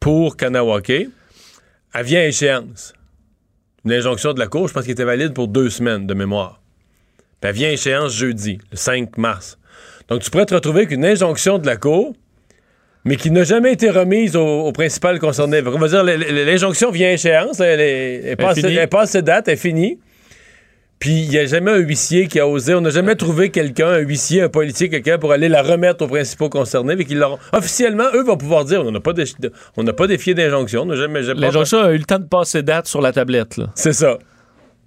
pour 0.00 0.36
Kanawake, 0.36 1.08
elle 1.94 2.04
vient 2.04 2.20
à 2.20 2.24
échéance. 2.26 2.94
Une 3.84 3.92
injonction 3.92 4.32
de 4.32 4.38
la 4.40 4.46
Cour, 4.48 4.68
je 4.68 4.72
pense 4.72 4.82
qu'elle 4.84 4.92
était 4.92 5.04
valide 5.04 5.32
pour 5.34 5.46
deux 5.48 5.70
semaines 5.70 6.06
de 6.06 6.14
mémoire. 6.14 6.60
Puis 7.40 7.48
elle 7.50 7.54
vient 7.54 7.68
à 7.68 7.72
échéance 7.72 8.12
jeudi, 8.14 8.58
le 8.72 8.76
5 8.76 9.16
mars. 9.18 9.58
Donc, 10.08 10.22
tu 10.22 10.30
pourrais 10.30 10.46
te 10.46 10.54
retrouver 10.54 10.80
avec 10.80 10.90
une 10.92 11.04
injonction 11.04 11.58
de 11.58 11.66
la 11.66 11.76
Cour, 11.76 12.14
mais 13.06 13.16
qui 13.16 13.30
n'a 13.30 13.44
jamais 13.44 13.72
été 13.72 13.88
remise 13.88 14.36
au, 14.36 14.44
au 14.44 14.72
principal 14.72 15.18
concerné. 15.18 15.62
Qu'on 15.62 15.78
va 15.78 15.88
dire, 15.88 16.04
l'injonction 16.04 16.90
vient 16.90 17.08
à 17.08 17.12
échéance, 17.12 17.60
elle 17.60 17.80
est, 17.80 18.14
elle 18.16 18.28
est 18.32 18.36
passée- 18.36 18.60
finie. 18.60 18.74
elle 18.74 18.82
est 18.82 18.86
passée 18.88 19.22
date, 19.22 19.48
elle 19.48 19.54
est 19.54 19.56
finie. 19.56 19.98
Puis 20.98 21.12
il 21.12 21.28
n'y 21.28 21.38
a 21.38 21.44
jamais 21.46 21.70
un 21.72 21.76
huissier 21.76 22.26
qui 22.26 22.40
a 22.40 22.48
osé. 22.48 22.74
On 22.74 22.80
n'a 22.80 22.90
jamais 22.90 23.14
trouvé 23.16 23.50
quelqu'un, 23.50 23.88
un 23.88 23.98
huissier, 23.98 24.42
un 24.42 24.48
policier, 24.48 24.88
quelqu'un 24.88 25.18
pour 25.18 25.30
aller 25.30 25.48
la 25.48 25.62
remettre 25.62 26.04
aux 26.04 26.08
principaux 26.08 26.48
concernés. 26.48 26.96
Fait 26.96 27.04
qu'ils 27.04 27.24
Officiellement, 27.52 28.06
eux 28.14 28.24
vont 28.24 28.36
pouvoir 28.38 28.64
dire 28.64 28.82
on 28.84 28.90
n'a 28.90 29.00
pas, 29.00 29.12
on 29.76 29.84
pas 29.84 30.06
défié 30.06 30.34
d'injonction. 30.34 30.82
On 30.82 30.86
L'injonction 30.86 31.78
a 31.80 31.92
eu 31.92 31.98
le 31.98 32.04
temps 32.04 32.18
de 32.18 32.24
passer 32.24 32.62
date 32.62 32.86
sur 32.86 33.00
la 33.02 33.12
tablette. 33.12 33.60
C'est 33.74 33.92
ça. 33.92 34.18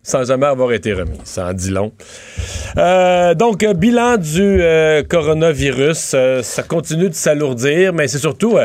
Sans 0.01 0.23
jamais 0.23 0.45
avoir 0.45 0.71
été 0.71 0.93
remis. 0.93 1.19
Ça 1.23 1.47
en 1.47 1.53
dit 1.53 1.69
long. 1.69 1.91
Euh, 2.77 3.33
donc, 3.33 3.63
euh, 3.63 3.73
bilan 3.73 4.17
du 4.17 4.61
euh, 4.61 5.03
coronavirus. 5.03 6.15
ça 6.41 6.63
continue 6.63 7.09
de 7.09 7.13
s'alourdir, 7.13 7.93
mais 7.93 8.07
c'est 8.07 8.19
surtout 8.19 8.57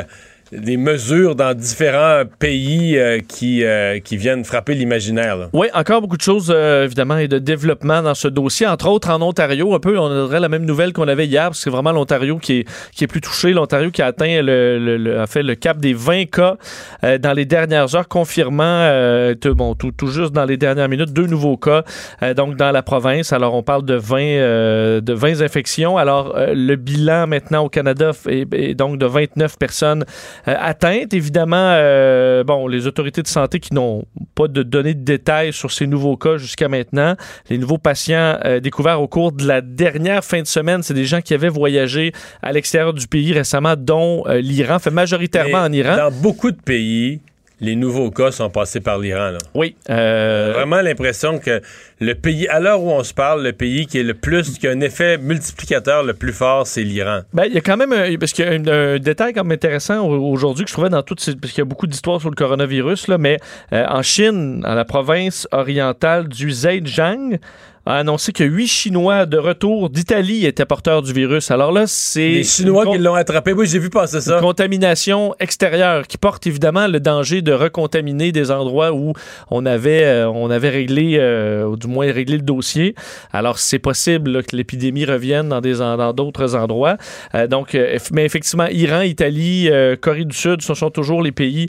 des 0.59 0.77
mesures 0.77 1.35
dans 1.35 1.55
différents 1.55 2.23
pays 2.39 2.97
euh, 2.99 3.21
qui, 3.27 3.65
euh, 3.65 3.99
qui 4.01 4.17
viennent 4.17 4.45
frapper 4.45 4.75
l'imaginaire. 4.75 5.49
Oui, 5.53 5.69
encore 5.75 6.01
beaucoup 6.01 6.17
de 6.17 6.23
choses, 6.23 6.53
euh, 6.55 6.85
évidemment, 6.85 7.19
et 7.19 7.29
de 7.29 7.39
développement 7.39 8.03
dans 8.03 8.15
ce 8.15 8.29
dossier. 8.29 8.67
Entre 8.67 8.89
autres, 8.89 9.11
en 9.11 9.21
Ontario, 9.23 9.75
un 9.75 9.79
peu, 9.81 9.99
on 9.99 10.11
aurait 10.11 10.41
la 10.41 10.49
même 10.49 10.65
nouvelle 10.65 10.93
qu'on 10.93 11.09
avait 11.09 11.27
hier, 11.27 11.45
parce 11.45 11.59
que 11.59 11.65
c'est 11.65 11.71
vraiment 11.71 11.93
l'Ontario 11.93 12.39
qui 12.39 12.61
est, 12.61 12.65
qui 12.93 13.05
est 13.05 13.07
plus 13.07 13.21
touché. 13.21 13.53
L'Ontario 13.53 13.91
qui 13.91 14.03
a 14.03 14.07
atteint 14.07 14.43
le, 14.43 14.79
le- 14.79 14.97
le- 14.97 15.21
a 15.21 15.27
fait 15.27 15.43
le 15.43 15.55
cap 15.55 15.79
des 15.79 15.95
20 15.95 16.27
cas 16.27 16.57
euh, 17.05 17.19
dans 17.19 17.33
les 17.33 17.45
dernières 17.45 17.95
heures, 17.95 18.09
confirmant, 18.09 18.63
euh, 18.65 19.35
tout- 19.35 19.55
bon, 19.55 19.75
tout, 19.75 19.93
tout 19.93 20.09
juste 20.09 20.33
dans 20.33 20.45
les 20.45 20.57
dernières 20.57 20.89
minutes, 20.89 21.13
deux 21.13 21.27
nouveaux 21.27 21.57
cas, 21.57 21.83
euh, 22.23 22.35
donc 22.35 22.57
dans 22.57 22.71
la 22.71 22.83
province. 22.83 23.33
Alors, 23.33 23.55
on 23.55 23.63
parle 23.63 23.85
de 23.85 23.95
20, 23.95 24.19
euh, 24.21 25.01
de 25.01 25.13
20 25.13 25.43
infections. 25.43 25.97
Alors, 25.99 26.35
le 26.37 26.77
bilan 26.77 27.27
maintenant 27.27 27.65
au 27.65 27.69
Canada 27.69 28.11
est, 28.29 28.53
est 28.55 28.75
donc 28.75 28.99
de 28.99 29.07
29 29.07 29.59
personnes 29.59 30.05
euh, 30.49 30.55
atteintes. 30.59 31.15
Évidemment, 31.15 31.57
euh, 31.75 32.45
bon, 32.45 32.67
les 32.67 32.87
autorités 32.87 33.23
de 33.23 33.29
santé 33.29 33.61
qui 33.61 33.75
n'ont 33.75 34.05
pas 34.35 34.49
de 34.49 34.63
données 34.63 34.95
de 34.95 35.05
détails 35.05 35.53
sur 35.53 35.71
ces 35.71 35.87
nouveaux 35.87 36.17
cas 36.17 36.37
jusqu'à 36.37 36.69
maintenant. 36.69 37.15
Les 37.51 37.59
nouveaux 37.59 37.79
patients 37.79 38.39
euh, 38.45 38.61
découverts 38.61 39.01
au 39.01 39.09
cours 39.09 39.33
de 39.33 39.47
la 39.47 39.61
dernière 39.61 40.25
fin 40.25 40.41
de 40.41 40.47
semaine, 40.47 40.83
c'est 40.83 40.95
des 40.95 41.05
gens 41.05 41.21
qui 41.21 41.35
avaient 41.35 41.49
voyagé 41.49 42.13
à 42.43 42.53
l'extérieur 42.53 42.93
du 42.93 43.07
pays 43.07 43.33
récemment, 43.33 43.75
dont 43.77 44.25
l'Iran, 44.29 44.79
fait 44.79 44.91
majoritairement 44.91 45.69
Mais 45.69 45.69
en 45.69 45.73
Iran. 45.73 45.97
Dans 45.97 46.11
beaucoup 46.11 46.51
de 46.51 46.61
pays, 46.61 47.21
les 47.65 47.77
nouveaux 47.77 48.11
cas 48.11 48.31
sont 48.31 48.51
passés 48.51 48.81
par 48.81 48.99
l'Iran. 48.99 49.33
Oui. 49.55 49.75
euh, 49.91 50.53
Vraiment 50.55 50.81
l'impression 50.83 51.39
que 51.39 51.61
le 52.01 52.15
pays, 52.15 52.47
à 52.49 52.61
l'heure 52.61 52.81
où 52.83 52.91
on 52.91 53.03
se 53.03 53.15
parle, 53.15 53.43
le 53.43 53.53
pays 53.53 53.87
qui 53.87 53.99
est 53.99 54.03
le 54.03 54.15
plus, 54.15 54.59
qui 54.59 54.67
a 54.67 54.71
un 54.71 54.81
effet 54.81 55.17
multiplicateur 55.19 56.03
le 56.03 56.13
plus 56.15 56.33
fort, 56.33 56.67
c'est 56.67 56.83
l'Iran. 56.83 57.21
Ben, 57.33 57.45
il 57.47 57.55
y 57.55 57.59
a 57.59 57.61
quand 57.61 57.77
même 57.77 57.93
un, 57.93 58.17
parce 58.19 58.33
qu'il 58.33 58.45
y 58.45 58.49
a 58.49 58.53
un, 58.53 58.67
un 58.95 58.99
détail 58.99 59.33
intéressant 59.37 60.01
au- 60.07 60.31
aujourd'hui 60.33 60.65
que 60.65 60.69
je 60.71 60.75
trouvais 60.75 60.91
dans 60.91 61.03
toutes 61.03 61.21
ces, 61.21 61.35
parce 61.37 61.53
qu'il 61.53 61.61
y 61.61 61.67
a 61.67 61.71
beaucoup 61.73 61.87
d'histoires 61.87 62.21
sur 62.21 62.31
le 62.31 62.37
coronavirus 62.37 63.09
là, 63.09 63.19
mais 63.19 63.39
euh, 63.73 63.85
en 63.89 64.03
Chine, 64.03 64.61
dans 64.61 64.75
la 64.75 64.85
province 64.85 65.49
orientale 65.53 66.29
du 66.29 66.51
Zhejiang, 66.51 67.39
a 67.87 67.97
annoncé 67.97 68.33
que 68.33 68.45
huit 68.45 68.67
Chinois 68.67 69.27
de 69.27 69.37
retour 69.37 69.91
d'Italie 69.91 70.47
étaient 70.47 70.65
porteurs 70.65 71.03
du 71.03 71.13
virus. 71.13 71.51
Alors 71.51 71.73
là, 71.73 71.87
c'est 71.87 72.29
Les 72.29 72.45
Chinois 72.45 72.87
qui 72.87 72.99
l'ont 72.99 73.15
attrapé, 73.15 73.53
oui, 73.53 73.67
j'ai 73.67 73.79
vu 73.79 73.91
passer 73.91 74.21
ça. 74.21 74.41
contamination 74.41 75.35
extérieure 75.39 76.07
qui 76.07 76.19
porte 76.19 76.47
évidemment 76.47 76.87
le 76.87 77.01
danger 77.01 77.43
de 77.43 77.53
recontaminer 77.53 78.33
des 78.33 78.51
endroits 78.51 78.93
où 78.93 79.13
on 79.51 79.67
avait, 79.67 80.05
euh, 80.05 80.29
on 80.29 80.51
avait 80.51 80.71
réglé, 80.71 81.17
euh, 81.19 81.65
ou 81.67 81.77
du 81.77 81.87
moins 81.87 82.11
réglé 82.11 82.37
le 82.37 82.43
dossier. 82.43 82.95
Alors, 83.33 83.59
c'est 83.59 83.79
possible 83.79 84.31
là, 84.31 84.43
que 84.43 84.57
l'épidémie 84.57 85.05
revienne 85.05 85.49
dans 85.49 85.61
des 85.61 85.75
dans 85.75 86.13
d'autres 86.13 86.55
endroits. 86.55 86.97
Euh, 87.35 87.47
donc, 87.47 87.75
euh, 87.75 87.99
mais 88.13 88.25
effectivement, 88.25 88.67
Iran, 88.71 89.01
Italie, 89.01 89.69
euh, 89.71 89.97
Corée 89.97 90.25
du 90.25 90.37
Sud, 90.37 90.63
ce 90.63 90.75
sont 90.75 90.91
toujours 90.91 91.23
les 91.23 91.33
pays 91.33 91.69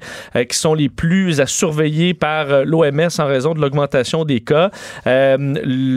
qui 0.50 0.58
sont 0.58 0.74
les 0.74 0.90
plus 0.90 1.42
à 1.42 1.46
surveiller 1.46 2.14
par 2.14 2.66
l'OMS 2.66 3.10
en 3.20 3.26
raison 3.26 3.54
de 3.54 3.62
l'augmentation 3.62 4.26
des 4.26 4.42
cas. 4.42 4.70
Euh, 5.08 5.38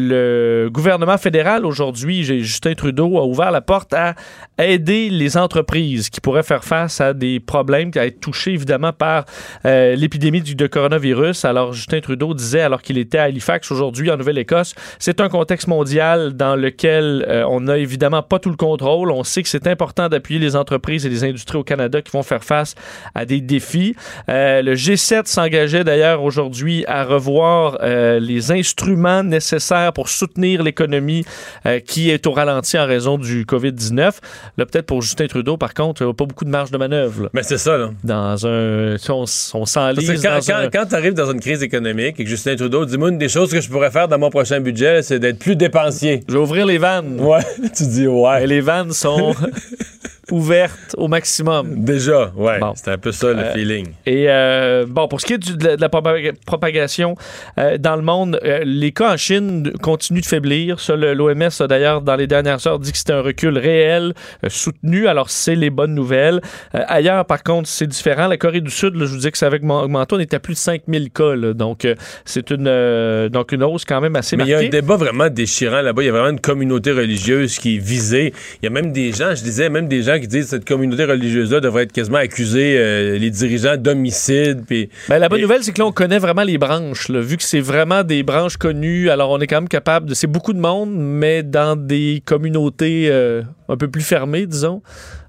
le 0.09 0.69
gouvernement 0.73 1.19
fédéral 1.19 1.67
aujourd'hui, 1.67 2.25
Justin 2.25 2.75
Trudeau 2.75 3.19
a 3.19 3.25
ouvert 3.25 3.51
la 3.51 3.61
porte 3.61 3.93
à 3.93 4.15
aider 4.59 5.11
les 5.11 5.37
entreprises 5.37 6.11
qui 6.11 6.21
pourraient 6.21 6.43
faire 6.43 6.65
face 6.65 7.01
à 7.01 7.13
des 7.13 7.41
problèmes, 7.41 7.91
à 7.97 8.07
être 8.07 8.21
touchés 8.21 8.53
évidemment 8.53 8.93
par 8.93 9.25
euh, 9.65 9.95
l'épidémie 9.95 10.41
de 10.41 10.67
coronavirus. 10.67 11.45
Alors 11.45 11.73
Justin 11.73 12.01
Trudeau 12.01 12.35
disait, 12.35 12.63
alors 12.63 12.83
qu'il 12.83 12.99
était 12.99 13.19
à 13.19 13.25
Halifax 13.25 13.71
aujourd'hui 13.71 14.11
en 14.11 14.17
Nouvelle-Écosse, 14.17 14.75
c'est 14.99 15.21
un 15.21 15.29
contexte 15.29 15.69
mondial 15.69 16.35
dans 16.35 16.57
lequel 16.57 17.25
euh, 17.29 17.45
on 17.49 17.61
n'a 17.61 17.79
évidemment 17.79 18.23
pas 18.23 18.39
tout 18.39 18.51
le 18.51 18.57
contrôle. 18.57 19.11
On 19.11 19.25
sait 19.25 19.43
que 19.43 19.49
c'est 19.49 19.67
important 19.67 20.09
d'appuyer 20.09 20.41
les 20.41 20.57
entreprises 20.57 21.07
et 21.07 21.09
les 21.09 21.25
industries 21.25 21.59
au 21.59 21.65
Canada 21.65 22.03
qui 22.03 22.11
vont 22.11 22.23
faire 22.23 22.43
face 22.43 22.75
à 23.15 23.25
des 23.25 23.41
défis. 23.41 23.95
Euh, 24.29 24.63
le 24.63 24.75
G7 24.75 25.27
s'engageait 25.27 25.85
d'ailleurs 25.85 26.23
aujourd'hui 26.23 26.85
à 26.87 27.05
revoir 27.05 27.79
les 27.81 28.53
instruments 28.53 29.23
nécessaires 29.23 29.93
pour 29.99 30.09
soutenir 30.11 30.63
l'économie 30.63 31.25
euh, 31.67 31.81
qui 31.81 32.11
est 32.11 32.25
au 32.29 32.31
ralenti 32.31 32.79
en 32.79 32.87
raison 32.87 33.19
du 33.19 33.45
COVID-19. 33.45 34.13
Là, 34.57 34.65
peut-être 34.65 34.87
pour 34.87 35.03
Justin 35.03 35.27
Trudeau, 35.27 35.57
par 35.57 35.75
contre, 35.75 36.03
il 36.03 36.05
n'y 36.05 36.11
a 36.13 36.15
pas 36.15 36.25
beaucoup 36.25 36.45
de 36.45 36.51
marge 36.51 36.71
de 36.71 36.79
manœuvre. 36.79 37.25
là. 37.25 37.29
Mais 37.33 37.43
c'est 37.43 37.59
ça, 37.59 37.77
là. 37.77 37.91
Dans 38.05 38.47
un. 38.47 38.95
on, 39.09 39.27
s'enlise. 39.27 40.23
quand, 40.23 40.55
un- 40.55 40.71
quand, 40.71 40.87
tu 40.87 40.95
arrives 40.95 41.15
dans 41.15 41.33
une 41.33 41.41
crise 41.41 41.65
économique 41.65 42.21
et 42.21 42.23
que 42.23 42.31
Justin 42.31 42.55
Trudeau 42.55 42.85
dit 42.85 42.97
Moi, 42.97 43.09
une 43.09 43.19
des 43.19 43.29
choses 43.29 43.51
que 43.51 43.61
je 43.61 43.69
pourrais 43.69 43.91
faire 43.91 44.07
dans 44.07 44.21
mon 44.21 44.31
prochain 44.31 44.61
budget, 44.61 45.03
c'est 45.03 45.19
d'être 45.19 45.41
plus 45.41 45.57
dépensier. 45.57 46.23
Je 46.29 46.35
vais 46.35 46.39
ouvrir 46.39 46.65
les 46.65 46.79
vannes. 46.79 47.21
Ouais, 47.21 47.43
tu 47.77 47.83
dis 47.83 48.05
Et 48.05 48.07
ouais. 48.07 48.47
les 48.47 48.61
vannes 48.61 48.93
sont. 48.93 49.35
ouverte 50.31 50.95
au 50.97 51.09
maximum. 51.09 51.85
Déjà, 51.85 52.33
ouais. 52.37 52.59
Bon. 52.61 52.73
C'est 52.77 52.91
un 52.91 52.99
peu 52.99 53.13
ça 53.13 53.33
le 53.33 53.39
Euh, 53.41 53.53
feeling. 53.53 53.89
Et 54.07 54.27
euh, 54.29 54.85
bon, 54.89 55.09
pour 55.09 55.21
ce 55.21 55.27
qui 55.27 55.33
est 55.35 55.39
du- 55.39 55.57
de, 55.57 55.65
la, 55.67 55.77
de 55.77 55.81
la 55.81 55.89
propaga- 55.89 56.33
propagation 56.47 57.15
euh, 57.59 57.79
dans 57.79 57.97
le 57.97 58.03
monde, 58.03 58.39
les 58.65 58.93
cas 58.93 59.13
en 59.15 59.17
Chine 59.17 59.73
continuent 59.83 60.21
de 60.21 60.27
faiblir. 60.27 60.77
L'OMS 60.89 61.49
a 61.61 61.67
d'ailleurs, 61.67 62.03
dans 62.03 62.17
les 62.17 62.27
dernières 62.27 62.67
heures, 62.67 62.79
dit 62.79 62.93
que 62.93 62.99
c'était 62.99 63.13
un 63.13 63.23
recul 63.23 63.57
réel, 63.59 64.15
soutenu. 64.49 65.07
Alors, 65.09 65.31
c'est 65.31 65.55
les 65.55 65.71
bonnes 65.71 65.95
nouvelles. 65.95 66.41
Ailleurs, 66.73 67.25
par 67.25 67.43
contre, 67.43 67.69
c'est 67.69 67.87
différent. 67.87 68.27
La 68.29 68.37
Corée 68.37 68.61
du 68.61 68.71
Sud, 68.71 68.95
là, 68.95 69.07
je 69.07 69.13
vous 69.13 69.19
dis 69.19 69.31
que 69.31 69.39
ça 69.39 69.47
avait 69.47 69.59
augmenté. 69.63 70.15
On 70.15 70.21
était 70.21 70.37
à 70.37 70.41
plus 70.41 70.55
de 70.55 70.59
5000 70.59 71.11
cas. 71.11 71.35
là. 71.35 71.53
donc, 71.55 71.87
c'est 72.25 72.51
une, 72.51 73.29
donc 73.29 73.53
une 73.53 73.63
hausse 73.63 73.85
quand 73.85 74.01
même 74.01 74.17
assez 74.17 74.37
Mais 74.37 74.45
il 74.45 74.49
y 74.51 74.55
a 74.55 74.59
un 74.59 74.69
débat 74.69 74.97
vraiment 74.97 75.29
déchirant 75.29 75.81
là-bas. 75.81 76.03
Il 76.03 76.07
y 76.07 76.09
a 76.09 76.13
vraiment 76.13 76.31
une 76.31 76.41
communauté 76.41 76.93
religieuse 76.93 77.59
qui 77.59 77.77
est 77.77 77.79
visée. 77.79 78.33
Il 78.63 78.65
y 78.65 78.69
a 78.69 78.71
même 78.71 78.93
des 78.93 79.13
gens, 79.13 79.35
je 79.35 79.43
disais, 79.43 79.69
même 79.69 79.89
des 79.89 80.03
gens 80.03 80.18
qui 80.21 80.29
disent 80.29 80.45
que 80.45 80.51
cette 80.51 80.65
communauté 80.69 81.05
religieuse-là 81.05 81.61
devrait 81.61 81.85
être 81.85 81.93
quasiment 81.93 82.19
accusée, 82.19 82.77
euh, 82.79 83.19
les 83.19 83.31
dirigeants 83.31 83.77
d'homicide. 83.77 84.65
Puis 84.67 84.89
Ben, 85.09 85.19
la 85.19 85.29
bonne 85.29 85.39
Et- 85.39 85.43
nouvelle, 85.43 85.63
c'est 85.65 85.73
que 85.73 85.79
là, 85.79 85.87
on 85.87 85.93
connaît 85.93 86.19
vraiment 86.19 86.43
les 86.45 86.59
branches. 86.59 87.09
là. 87.09 87.21
Vu 87.21 87.37
que 87.37 87.43
c'est 87.43 87.61
vraiment 87.61 88.03
des 88.05 88.23
branches 88.23 88.57
connues, 88.57 89.11
alors 89.11 89.31
on 89.31 89.39
est 89.41 89.47
quand 89.47 89.61
même 89.61 89.69
capable 89.69 90.07
de. 90.11 90.15
C'est 90.15 90.27
beaucoup 90.27 90.53
de 90.53 90.61
monde, 90.61 90.91
mais 90.95 91.43
dans 91.43 91.77
des 91.77 92.23
communautés 92.25 93.09
euh, 93.11 93.43
un 93.69 93.77
peu 93.77 93.89
plus 93.89 94.03
fermées, 94.03 94.47
disons. 94.47 94.83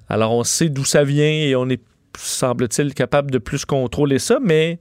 Alors 0.10 0.34
on 0.34 0.44
sait 0.44 0.70
d'où 0.70 0.86
ça 0.86 1.04
vient 1.04 1.30
et 1.30 1.56
on 1.56 1.70
est, 1.70 1.82
semble-t-il, 2.18 2.94
capable 2.94 3.32
de 3.32 3.38
plus 3.38 3.66
contrôler 3.66 4.20
ça, 4.20 4.40
mais 4.44 4.80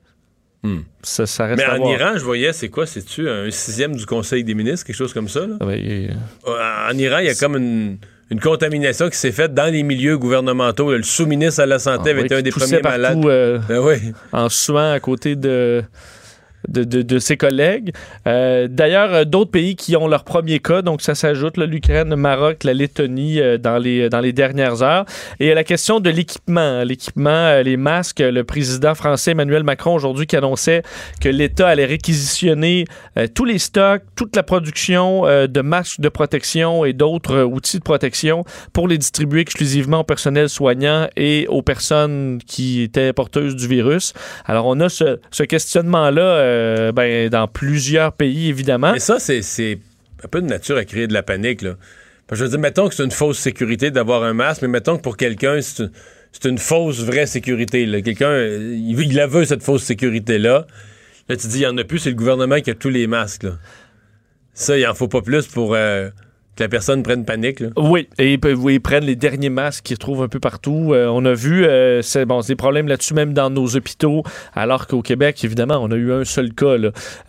Hmm. 0.64 0.78
ça, 1.04 1.24
ça 1.24 1.46
reste 1.46 1.62
Mais 1.64 1.72
en 1.72 1.76
voir. 1.76 1.92
Iran, 1.92 2.10
je 2.16 2.24
voyais, 2.24 2.52
c'est 2.52 2.68
quoi? 2.68 2.84
C'est-tu 2.84 3.28
un 3.28 3.48
sixième 3.48 3.94
du 3.94 4.04
Conseil 4.06 4.42
des 4.42 4.54
ministres, 4.54 4.84
quelque 4.84 4.96
chose 4.96 5.12
comme 5.14 5.28
ça? 5.28 5.46
là? 5.46 5.54
Ah 5.60 5.66
ben, 5.66 5.78
Euh, 6.48 6.90
En 6.90 6.98
Iran, 6.98 7.18
il 7.20 7.26
y 7.26 7.30
a 7.30 7.34
comme 7.36 7.56
une, 7.56 7.98
une 8.30 8.40
contamination 8.40 9.08
qui 9.08 9.16
s'est 9.16 9.32
faite 9.32 9.54
dans 9.54 9.72
les 9.72 9.82
milieux 9.82 10.18
gouvernementaux. 10.18 10.92
Le 10.92 11.02
sous-ministre 11.02 11.62
à 11.62 11.66
la 11.66 11.78
santé 11.78 12.04
ah 12.06 12.10
avait 12.10 12.22
été 12.22 12.34
un 12.34 12.42
des 12.42 12.50
premiers 12.50 12.80
malades. 12.80 13.14
partout, 13.14 13.28
euh, 13.28 13.58
oui. 13.70 14.12
en 14.32 14.48
suant 14.48 14.92
à 14.92 15.00
côté 15.00 15.34
de, 15.34 15.82
de, 16.68 17.18
ses 17.18 17.36
collègues. 17.36 17.92
Euh, 18.26 18.68
D'ailleurs, 18.68 19.12
euh, 19.12 19.24
d'autres 19.24 19.50
pays 19.50 19.76
qui 19.76 19.96
ont 19.96 20.06
leur 20.06 20.24
premier 20.24 20.60
cas, 20.60 20.82
donc 20.82 21.02
ça 21.02 21.14
s'ajoute, 21.14 21.56
l'Ukraine, 21.56 22.10
le 22.10 22.16
Maroc, 22.16 22.64
la 22.64 22.74
Lettonie 22.74 23.40
euh, 23.40 23.58
dans, 23.58 23.78
les, 23.78 24.08
dans 24.08 24.20
les 24.20 24.32
dernières 24.32 24.82
heures. 24.82 25.04
Et 25.40 25.54
la 25.54 25.64
question 25.64 26.00
de 26.00 26.10
l'équipement, 26.10 26.82
l'équipement, 26.84 27.60
les 27.62 27.76
masques, 27.76 28.20
le 28.20 28.44
président 28.44 28.94
français 28.94 29.32
Emmanuel 29.32 29.62
Macron 29.62 29.94
aujourd'hui 29.94 30.26
qui 30.26 30.36
annonçait 30.36 30.82
que 31.20 31.28
l'État 31.28 31.68
allait 31.68 31.84
réquisitionner 31.84 32.84
tous 33.34 33.44
les 33.44 33.58
stocks, 33.58 34.02
toute 34.16 34.36
la 34.36 34.42
production 34.42 35.22
de 35.24 35.60
masques 35.60 36.00
de 36.00 36.08
protection 36.08 36.84
et 36.84 36.92
d'autres 36.92 37.42
outils 37.42 37.78
de 37.78 37.82
protection 37.82 38.44
pour 38.72 38.88
les 38.88 38.98
distribuer 38.98 39.40
exclusivement 39.40 40.00
au 40.00 40.04
personnel 40.04 40.48
soignant 40.48 41.08
et 41.16 41.46
aux 41.48 41.62
personnes 41.62 42.40
qui 42.46 42.82
étaient 42.82 43.12
porteuses 43.12 43.56
du 43.56 43.66
virus. 43.66 44.12
Alors, 44.46 44.66
on 44.66 44.80
a 44.80 44.88
ce 44.88 45.42
questionnement-là 45.42 46.57
euh, 46.58 46.92
ben, 46.92 47.28
dans 47.28 47.48
plusieurs 47.48 48.12
pays, 48.12 48.48
évidemment. 48.48 48.92
Mais 48.92 48.98
ça, 48.98 49.18
c'est- 49.18 49.78
un 50.24 50.28
peu 50.28 50.42
de 50.42 50.46
nature 50.46 50.76
à 50.76 50.84
créer 50.84 51.06
de 51.06 51.12
la 51.12 51.22
panique. 51.22 51.62
Là. 51.62 51.74
Je 52.32 52.42
veux 52.42 52.50
dire, 52.50 52.58
mettons 52.58 52.88
que 52.88 52.94
c'est 52.94 53.04
une 53.04 53.10
fausse 53.12 53.38
sécurité 53.38 53.90
d'avoir 53.90 54.24
un 54.24 54.34
masque, 54.34 54.62
mais 54.62 54.68
mettons 54.68 54.96
que 54.96 55.02
pour 55.02 55.16
quelqu'un, 55.16 55.60
c'est 55.60 55.84
une, 55.84 55.90
une 56.52 56.58
fausse 56.58 57.00
vraie 57.04 57.26
sécurité. 57.26 57.86
Quelqu'un, 58.02 58.36
il, 58.38 58.98
il 59.00 59.14
la 59.14 59.26
veut, 59.26 59.44
cette 59.44 59.62
fausse 59.62 59.84
sécurité-là. 59.84 60.66
Là, 61.28 61.36
tu 61.36 61.46
dis, 61.46 61.58
il 61.58 61.60
n'y 61.60 61.66
en 61.66 61.76
a 61.78 61.84
plus, 61.84 61.98
c'est 62.00 62.10
le 62.10 62.16
gouvernement 62.16 62.60
qui 62.60 62.70
a 62.70 62.74
tous 62.74 62.88
les 62.88 63.06
masques. 63.06 63.46
Ça, 64.54 64.76
il 64.76 64.86
en 64.86 64.94
faut 64.94 65.08
pas 65.08 65.22
plus 65.22 65.46
pour 65.46 65.74
euh, 65.74 66.10
que 66.58 66.64
la 66.64 66.68
personne 66.68 67.04
prenne 67.04 67.24
panique. 67.24 67.62
Oui, 67.76 68.08
et 68.18 68.34
ils, 68.34 68.80
prennent 68.80 69.04
les 69.04 69.14
derniers 69.14 69.48
masques 69.48 69.84
qu'ils 69.84 69.98
trouvent 69.98 70.22
un 70.22 70.28
peu 70.28 70.40
partout. 70.40 70.92
Euh, 70.92 71.06
on 71.06 71.24
a 71.24 71.32
vu, 71.32 71.64
euh, 71.64 72.02
c'est 72.02 72.24
bon, 72.24 72.40
des 72.40 72.56
problèmes 72.56 72.88
là-dessus 72.88 73.14
même 73.14 73.32
dans 73.32 73.48
nos 73.48 73.76
hôpitaux, 73.76 74.24
alors 74.54 74.88
qu'au 74.88 75.00
Québec, 75.00 75.42
évidemment, 75.44 75.78
on 75.80 75.90
a 75.92 75.94
eu 75.94 76.12
un 76.12 76.24
seul 76.24 76.52
cas. 76.52 76.74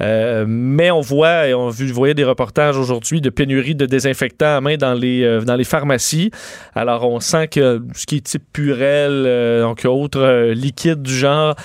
Euh, 0.01 0.45
mais 0.47 0.89
on 0.89 1.01
voit, 1.01 1.47
et 1.47 1.53
on 1.53 1.69
vu, 1.69 1.91
voyez 1.91 2.15
des 2.15 2.23
reportages 2.23 2.77
aujourd'hui 2.77 3.21
de 3.21 3.29
pénurie 3.29 3.75
de 3.75 3.85
désinfectants 3.85 4.57
à 4.57 4.61
main 4.61 4.77
dans 4.77 4.93
les, 4.93 5.39
dans 5.45 5.55
les 5.55 5.63
pharmacies. 5.63 6.31
Alors, 6.73 7.07
on 7.07 7.19
sent 7.19 7.49
que 7.49 7.81
ce 7.93 8.05
qui 8.07 8.17
est 8.17 8.21
type 8.21 8.43
Purel, 8.51 9.61
donc 9.61 9.85
autre 9.85 10.19
euh, 10.19 10.53
liquide 10.53 11.01
du 11.01 11.13
genre, 11.13 11.55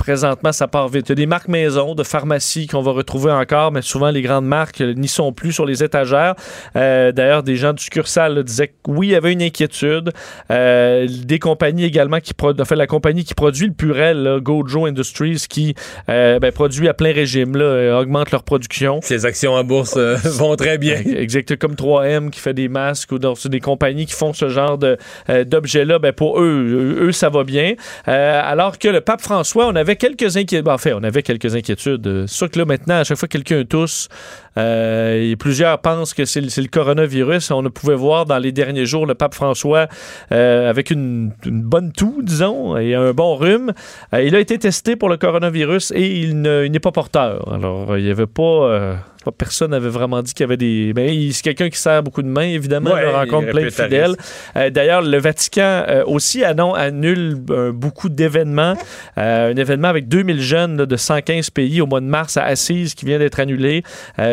présentement, 0.00 0.50
ça 0.50 0.66
part 0.66 0.88
vite. 0.88 1.06
Il 1.08 1.10
y 1.10 1.12
a 1.12 1.14
des 1.16 1.26
marques 1.26 1.48
maison 1.48 1.94
de 1.94 2.02
pharmacie 2.02 2.66
qu'on 2.66 2.80
va 2.80 2.92
retrouver 2.92 3.30
encore, 3.30 3.70
mais 3.70 3.82
souvent 3.82 4.10
les 4.10 4.22
grandes 4.22 4.46
marques 4.46 4.80
n'y 4.80 5.08
sont 5.08 5.32
plus 5.32 5.52
sur 5.52 5.66
les 5.66 5.84
étagères. 5.84 6.34
Euh, 6.74 7.12
D'ailleurs, 7.12 7.42
des 7.42 7.56
gens 7.56 7.74
du 7.74 7.82
succursale 7.82 8.34
là, 8.34 8.42
disaient 8.42 8.68
que 8.68 8.72
oui, 8.88 9.08
il 9.08 9.10
y 9.10 9.14
avait 9.14 9.32
une 9.32 9.42
inquiétude. 9.42 10.10
Euh, 10.50 11.06
des 11.08 11.38
compagnies 11.38 11.84
également 11.84 12.20
qui 12.20 12.32
produisent, 12.32 12.62
enfin, 12.62 12.76
la 12.76 12.86
compagnie 12.86 13.24
qui 13.24 13.34
produit 13.34 13.66
le 13.66 13.74
Purel, 13.74 14.22
là, 14.22 14.40
Gojo 14.40 14.86
Industries, 14.86 15.44
qui 15.48 15.74
euh, 16.08 16.38
ben, 16.38 16.50
produit 16.50 16.88
à 16.88 16.94
plein 16.94 17.12
régime, 17.12 17.56
là, 17.56 18.00
augmente 18.00 18.30
leur 18.30 18.42
production. 18.42 19.00
Les 19.10 19.26
actions 19.26 19.52
en 19.52 19.64
bourse 19.64 19.96
vont 20.24 20.56
très 20.56 20.78
bien. 20.78 20.96
Exact, 20.96 21.56
comme 21.56 21.74
3M 21.74 22.30
qui 22.30 22.40
fait 22.40 22.54
des 22.54 22.68
masques 22.68 23.12
ou 23.12 23.18
des 23.18 23.60
compagnies 23.60 24.06
qui 24.06 24.14
font 24.14 24.32
ce 24.32 24.48
genre 24.48 24.78
d'objets-là, 24.78 25.98
ben 25.98 26.12
pour 26.12 26.40
eux, 26.40 26.96
eux, 27.02 27.12
ça 27.12 27.28
va 27.28 27.44
bien. 27.44 27.74
Alors 28.06 28.78
que 28.78 28.88
le 28.88 29.02
pape 29.02 29.20
François, 29.20 29.66
on 29.66 29.76
avait 29.76 29.89
quelques 29.96 30.36
inquiétudes. 30.36 30.68
En 30.68 30.78
fait, 30.78 30.92
on 30.92 31.02
avait 31.02 31.22
quelques 31.22 31.54
inquiétudes. 31.54 32.06
Euh, 32.06 32.26
C'est 32.26 32.36
sûr 32.36 32.50
que 32.50 32.58
là, 32.58 32.64
maintenant, 32.64 32.96
à 33.00 33.04
chaque 33.04 33.18
fois 33.18 33.28
que 33.28 33.32
quelqu'un 33.32 33.64
tousse, 33.64 34.08
euh, 34.58 35.30
et 35.30 35.36
plusieurs 35.36 35.78
pensent 35.80 36.14
que 36.14 36.24
c'est, 36.24 36.40
le- 36.40 36.68
coronavirus. 36.68 37.50
On 37.50 37.62
ne 37.62 37.68
pouvait 37.68 37.94
voir 37.94 38.26
dans 38.26 38.38
les 38.38 38.52
derniers 38.52 38.86
jours 38.86 39.06
le 39.06 39.14
pape 39.14 39.34
François 39.34 39.86
euh, 40.32 40.68
avec 40.68 40.90
une, 40.90 41.32
une 41.46 41.62
bonne 41.62 41.92
toux, 41.92 42.20
disons, 42.22 42.76
et 42.76 42.94
un 42.94 43.12
bon 43.12 43.36
rhume. 43.36 43.72
Euh, 44.14 44.22
il 44.22 44.34
a 44.34 44.40
été 44.40 44.58
testé 44.58 44.96
pour 44.96 45.08
le 45.08 45.16
coronavirus 45.16 45.92
et 45.94 46.06
il, 46.06 46.40
ne- 46.40 46.64
il 46.64 46.72
n'est 46.72 46.80
pas 46.80 46.92
porteur. 46.92 47.52
Alors, 47.52 47.96
il 47.96 48.04
n'y 48.04 48.10
avait 48.10 48.26
pas... 48.26 48.96
Personne 49.36 49.72
n'avait 49.72 49.90
vraiment 49.90 50.22
dit 50.22 50.32
qu'il 50.32 50.44
y 50.44 50.48
avait 50.48 50.56
des. 50.56 50.94
Ben, 50.94 51.10
c'est 51.30 51.42
quelqu'un 51.42 51.68
qui 51.68 51.76
sert 51.78 52.02
beaucoup 52.02 52.22
de 52.22 52.26
mains, 52.26 52.40
évidemment. 52.48 52.92
Ouais, 52.92 53.02
il 53.02 53.14
rencontre 53.14 53.50
plein 53.50 53.64
de 53.64 53.68
fidèles. 53.84 54.16
Euh, 54.56 54.70
D'ailleurs, 54.70 55.02
le 55.02 55.18
Vatican 55.18 55.84
euh, 55.86 56.04
aussi 56.06 56.42
annule 56.42 57.36
euh, 57.50 57.70
beaucoup 57.70 58.08
d'événements. 58.08 58.76
Un 59.18 59.54
événement 59.56 59.88
avec 59.88 60.08
2000 60.08 60.40
jeunes 60.40 60.78
là, 60.78 60.86
de 60.86 60.96
115 60.96 61.50
pays 61.50 61.82
au 61.82 61.86
mois 61.86 62.00
de 62.00 62.06
mars 62.06 62.38
à 62.38 62.44
Assise 62.44 62.94
qui 62.94 63.04
vient 63.04 63.18
d'être 63.18 63.38
annulé. 63.40 63.82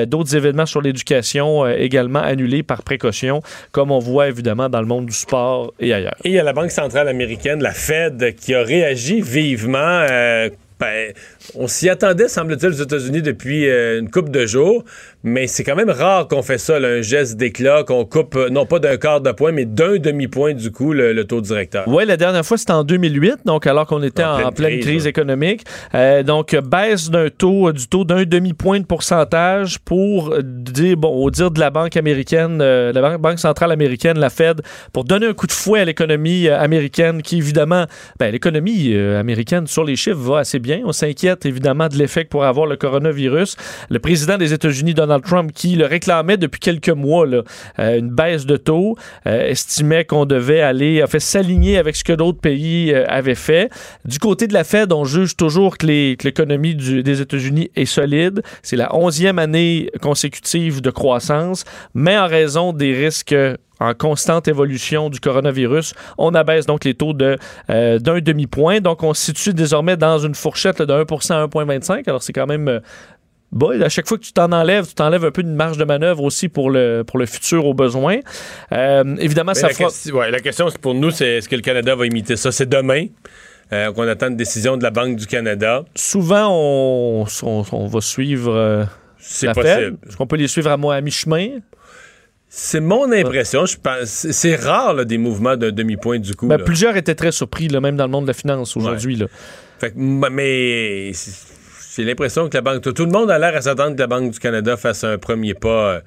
Euh, 0.07 0.17
D'autres 0.17 0.35
événements 0.35 0.65
sur 0.65 0.81
l'éducation 0.81 1.65
euh, 1.65 1.75
également 1.77 2.19
annulés 2.21 2.63
par 2.63 2.83
précaution, 2.83 3.41
comme 3.71 3.91
on 3.91 3.99
voit 3.99 4.27
évidemment 4.29 4.69
dans 4.69 4.81
le 4.81 4.87
monde 4.87 5.05
du 5.05 5.13
sport 5.13 5.73
et 5.79 5.93
ailleurs. 5.93 6.15
Et 6.23 6.29
il 6.29 6.33
y 6.33 6.39
a 6.39 6.43
la 6.43 6.53
Banque 6.53 6.71
centrale 6.71 7.07
américaine, 7.07 7.61
la 7.61 7.73
Fed, 7.73 8.35
qui 8.35 8.55
a 8.55 8.63
réagi 8.63 9.21
vivement. 9.21 10.05
Ben, 10.79 11.13
on 11.55 11.67
s'y 11.67 11.89
attendait, 11.89 12.27
semble-t-il, 12.27 12.69
aux 12.69 12.83
États-Unis 12.83 13.21
depuis 13.21 13.67
euh, 13.67 13.99
une 13.99 14.09
coupe 14.09 14.29
de 14.29 14.45
jours, 14.45 14.83
mais 15.23 15.47
c'est 15.47 15.63
quand 15.63 15.75
même 15.75 15.89
rare 15.89 16.27
qu'on 16.27 16.43
fait 16.43 16.57
ça, 16.57 16.79
là, 16.79 16.87
un 16.87 17.01
geste 17.01 17.35
d'éclat, 17.37 17.83
qu'on 17.83 18.05
coupe 18.05 18.35
euh, 18.35 18.49
non 18.49 18.65
pas 18.65 18.79
d'un 18.79 18.97
quart 18.97 19.19
de 19.21 19.31
point, 19.31 19.51
mais 19.51 19.65
d'un 19.65 19.97
demi-point 19.97 20.53
du 20.53 20.71
coup 20.71 20.93
le, 20.93 21.13
le 21.13 21.23
taux 21.25 21.41
directeur. 21.41 21.85
Oui, 21.87 22.05
la 22.05 22.17
dernière 22.17 22.45
fois, 22.45 22.57
c'était 22.57 22.73
en 22.73 22.83
2008, 22.83 23.39
donc 23.45 23.65
alors 23.65 23.87
qu'on 23.87 24.03
était 24.03 24.23
En 24.23 24.41
en, 24.41 24.51
pleine 24.51 24.73
crise, 24.79 24.85
crise, 24.85 25.03
ouais. 25.03 25.09
économique. 25.09 25.63
Euh, 25.95 26.21
donc, 26.21 26.55
baisse 26.55 27.09
d'un 27.09 27.29
taux, 27.29 27.71
du 27.71 27.87
taux 27.87 28.05
d'un 28.05 28.23
demi-point 28.23 28.79
de 28.79 28.85
pourcentage 28.85 29.79
pour 29.79 30.37
dire, 30.43 30.95
bon, 30.95 31.09
au 31.09 31.31
dire 31.31 31.49
de 31.49 31.59
la 31.59 31.71
Banque 31.71 31.97
américaine, 31.97 32.59
euh, 32.61 32.93
la 32.93 33.01
Banque, 33.01 33.21
Banque 33.21 33.39
centrale 33.39 33.71
américaine, 33.71 34.19
la 34.19 34.29
Fed, 34.29 34.61
pour 34.93 35.03
donner 35.03 35.25
un 35.25 35.33
coup 35.33 35.47
de 35.47 35.51
fouet 35.51 35.79
à 35.79 35.85
l'économie 35.85 36.47
américaine 36.47 37.21
qui, 37.23 37.37
évidemment, 37.37 37.85
ben, 38.19 38.31
l'économie 38.31 38.95
américaine 38.95 39.65
sur 39.65 39.83
les 39.83 39.95
chiffres 39.95 40.17
va 40.17 40.39
assez 40.39 40.59
bien. 40.59 40.66
On 40.85 40.91
s'inquiète 40.91 41.45
évidemment 41.45 41.87
de 41.87 41.95
l'effet 41.95 42.25
que 42.25 42.29
pourrait 42.29 42.47
avoir 42.47 42.65
le 42.65 42.75
coronavirus. 42.75 43.55
Le 43.89 43.99
président 43.99 44.37
des 44.37 44.53
États-Unis, 44.53 44.93
Donald 44.93 45.23
Trump, 45.23 45.51
qui 45.53 45.75
le 45.75 45.85
réclamait 45.85 46.37
depuis 46.37 46.59
quelques 46.59 46.89
mois, 46.89 47.25
euh, 47.27 47.43
une 47.99 48.09
baisse 48.09 48.45
de 48.45 48.57
taux, 48.57 48.95
euh, 49.25 49.47
estimait 49.47 50.05
qu'on 50.05 50.25
devait 50.25 50.61
aller, 50.61 51.03
s'aligner 51.19 51.77
avec 51.77 51.95
ce 51.95 52.03
que 52.03 52.13
d'autres 52.13 52.39
pays 52.39 52.93
euh, 52.93 53.05
avaient 53.07 53.35
fait. 53.35 53.69
Du 54.05 54.19
côté 54.19 54.47
de 54.47 54.53
la 54.53 54.63
Fed, 54.63 54.93
on 54.93 55.05
juge 55.05 55.35
toujours 55.35 55.77
que 55.77 55.87
l'économie 55.87 56.75
des 56.75 57.21
États-Unis 57.21 57.71
est 57.75 57.85
solide. 57.85 58.41
C'est 58.61 58.75
la 58.75 58.95
onzième 58.95 59.39
année 59.39 59.89
consécutive 60.01 60.81
de 60.81 60.89
croissance, 60.89 61.63
mais 61.93 62.17
en 62.17 62.27
raison 62.27 62.73
des 62.73 62.93
risques 62.93 63.35
en 63.79 63.93
constante 63.93 64.47
évolution 64.47 65.09
du 65.09 65.19
coronavirus, 65.19 65.93
on 66.17 66.33
abaisse 66.33 66.65
donc 66.65 66.83
les 66.83 66.93
taux 66.93 67.13
de 67.13 67.37
euh, 67.69 67.99
d'un 67.99 68.19
demi-point. 68.19 68.79
Donc, 68.81 69.03
on 69.03 69.13
se 69.13 69.25
situe 69.25 69.53
désormais 69.53 69.97
dans 69.97 70.19
une 70.19 70.35
fourchette 70.35 70.79
là, 70.79 70.85
de 70.85 70.93
1% 70.93 71.33
à 71.33 71.45
1,25. 71.47 72.03
Alors, 72.07 72.23
c'est 72.23 72.33
quand 72.33 72.47
même... 72.47 72.67
euh, 72.67 72.79
Bon, 73.53 73.81
à 73.81 73.87
chaque 73.87 74.09
fois 74.09 74.17
que 74.17 74.23
tu 74.23 74.33
t'en 74.33 74.51
enlèves, 74.51 74.87
tu 74.87 74.93
t'enlèves 74.93 75.23
un 75.23 75.31
peu 75.31 75.41
de 75.41 75.47
marge 75.47 75.77
de 75.77 75.85
manœuvre 75.85 76.21
aussi 76.23 76.49
pour 76.49 76.69
le, 76.69 77.03
pour 77.07 77.17
le 77.17 77.25
futur 77.25 77.65
au 77.65 77.73
besoin. 77.73 78.17
Euh, 78.73 79.15
évidemment, 79.19 79.53
Mais 79.55 79.61
ça 79.61 79.67
la, 79.69 79.73
fera... 79.73 79.85
question, 79.85 80.15
ouais, 80.17 80.29
la 80.31 80.41
question 80.41 80.67
pour 80.81 80.93
nous, 80.93 81.11
c'est 81.11 81.37
est-ce 81.37 81.47
que 81.47 81.55
le 81.55 81.61
Canada 81.61 81.95
va 81.95 82.05
imiter 82.05 82.35
ça? 82.35 82.51
C'est 82.51 82.67
demain 82.67 83.05
euh, 83.71 83.93
qu'on 83.93 84.05
attend 84.05 84.27
une 84.27 84.35
décision 84.35 84.75
de 84.75 84.83
la 84.83 84.89
Banque 84.91 85.15
du 85.15 85.27
Canada. 85.27 85.85
Souvent, 85.95 86.49
on, 86.51 87.25
on, 87.43 87.63
on 87.71 87.87
va 87.87 88.01
suivre 88.01 88.53
euh, 88.53 88.83
C'est 89.17 89.53
possible. 89.53 89.95
Est-ce 90.05 90.17
qu'on 90.17 90.27
peut 90.27 90.35
les 90.35 90.49
suivre 90.49 90.69
à, 90.69 90.75
moi, 90.75 90.95
à 90.95 90.99
mi-chemin? 91.01 91.59
C'est 92.49 92.79
mon 92.79 93.11
impression. 93.11 93.65
Je 93.65 93.77
pense, 93.77 94.27
c'est 94.31 94.55
rare 94.55 94.93
là, 94.93 95.05
des 95.05 95.17
mouvements 95.17 95.57
d'un 95.57 95.71
demi-point 95.71 96.19
du 96.19 96.33
coup. 96.35 96.47
Ben, 96.47 96.57
plusieurs 96.57 96.95
étaient 96.95 97.15
très 97.15 97.31
surpris, 97.31 97.67
là, 97.67 97.81
même 97.81 97.97
dans 97.97 98.05
le 98.05 98.11
monde 98.11 98.23
de 98.23 98.29
la 98.29 98.33
finance 98.33 98.75
aujourd'hui. 98.77 99.21
Fait 99.79 99.91
que, 99.91 99.97
mais 99.97 101.11
j'ai 101.95 102.03
l'impression 102.03 102.49
que 102.49 102.55
la 102.55 102.61
Banque... 102.61 102.81
Tout 102.81 103.05
le 103.05 103.11
monde 103.11 103.29
a 103.29 103.37
l'air 103.37 103.55
à 103.55 103.61
s'attendre 103.61 103.95
que 103.95 103.99
la 103.99 104.07
Banque 104.07 104.31
du 104.31 104.39
Canada 104.39 104.77
fasse 104.77 105.03
un 105.03 105.17
premier 105.17 105.53
pas. 105.53 105.93
euh, 105.95 105.99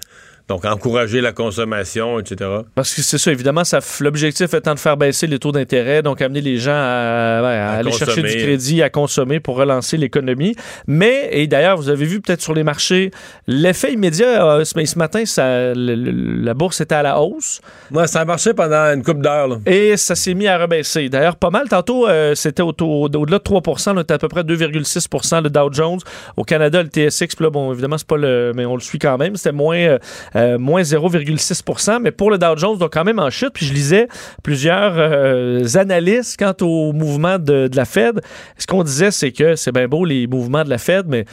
donc, 0.50 0.64
encourager 0.64 1.20
la 1.20 1.30
consommation, 1.32 2.18
etc. 2.18 2.50
Parce 2.74 2.92
que 2.92 3.02
c'est 3.02 3.18
ça, 3.18 3.30
évidemment, 3.30 3.62
ça 3.62 3.78
l'objectif 4.00 4.52
étant 4.52 4.74
de 4.74 4.80
faire 4.80 4.96
baisser 4.96 5.28
les 5.28 5.38
taux 5.38 5.52
d'intérêt, 5.52 6.02
donc 6.02 6.20
amener 6.20 6.40
les 6.40 6.56
gens 6.58 6.72
à, 6.74 7.40
ouais, 7.42 7.48
à 7.56 7.70
À 7.70 7.72
aller 7.78 7.92
chercher 7.92 8.20
du 8.22 8.36
crédit, 8.36 8.82
à 8.82 8.90
consommer 8.90 9.38
pour 9.38 9.56
relancer 9.56 9.96
l'économie. 9.96 10.56
Mais, 10.88 11.28
et 11.30 11.46
d'ailleurs, 11.46 11.76
vous 11.76 11.88
avez 11.88 12.04
vu 12.04 12.20
peut-être 12.20 12.40
sur 12.42 12.52
les 12.52 12.64
marchés, 12.64 13.12
l'effet 13.46 13.92
immédiat, 13.92 14.44
euh, 14.44 14.64
ce, 14.64 14.84
ce 14.84 14.98
matin, 14.98 15.24
ça, 15.24 15.72
le- 15.72 15.94
le- 15.94 16.42
la 16.42 16.54
bourse 16.54 16.80
était 16.80 16.96
à 16.96 17.02
la 17.04 17.20
hausse 17.20 17.60
Moi, 17.92 18.08
ça 18.08 18.22
a 18.22 18.24
marché 18.24 18.52
pendant 18.52 18.92
une 18.92 19.04
couple 19.04 19.20
d'heures. 19.20 19.60
et 19.66 19.96
ça 19.96 20.16
s'est 20.16 20.34
mis 20.34 20.48
à 20.48 20.58
rebaisser. 20.58 21.08
D'ailleurs, 21.08 21.36
pas 21.36 21.50
mal. 21.50 21.68
Tantôt, 21.68 22.08
euh, 22.08 22.34
c'était 22.34 22.62
au-delà 22.62 23.38
de 23.38 23.42
3 23.44 23.60
là, 23.86 23.92
on 23.96 24.00
était 24.00 24.14
à 24.14 24.18
peu 24.18 24.28
près 24.28 24.42
2,6% 24.42 25.42
le 25.42 25.50
Dow 25.50 25.72
Jones. 25.72 25.98
Au 26.36 26.42
Canada, 26.42 26.82
le 26.82 26.88
TSX, 26.88 27.40
là, 27.40 27.50
bon, 27.50 27.72
évidemment, 27.72 27.98
c'est 27.98 28.06
pas 28.06 28.16
le. 28.16 28.52
Mais 28.56 28.64
on 28.66 28.74
le 28.74 28.80
suit 28.80 28.98
quand 28.98 29.16
même. 29.16 29.36
C'était 29.36 29.52
moins, 29.52 29.76
euh, 29.76 29.98
euh, 30.40 30.58
moins 30.58 30.82
0,6% 30.82 32.00
Mais 32.00 32.10
pour 32.10 32.30
le 32.30 32.38
Dow 32.38 32.56
Jones, 32.56 32.78
donc 32.78 32.92
quand 32.92 33.04
même 33.04 33.18
en 33.18 33.30
chute. 33.30 33.50
Puis 33.52 33.66
je 33.66 33.74
lisais 33.74 34.08
plusieurs 34.42 34.94
euh, 34.96 35.64
analystes 35.74 36.38
quant 36.38 36.54
au 36.62 36.92
mouvement 36.92 37.38
de, 37.38 37.68
de 37.68 37.76
la 37.76 37.84
Fed. 37.84 38.20
Ce 38.56 38.66
qu'on 38.66 38.82
disait, 38.82 39.10
c'est 39.10 39.32
que 39.32 39.56
c'est 39.56 39.72
bien 39.72 39.88
beau 39.88 40.04
les 40.04 40.26
mouvements 40.26 40.64
de 40.64 40.70
la 40.70 40.78
Fed, 40.78 41.06
mais 41.08 41.24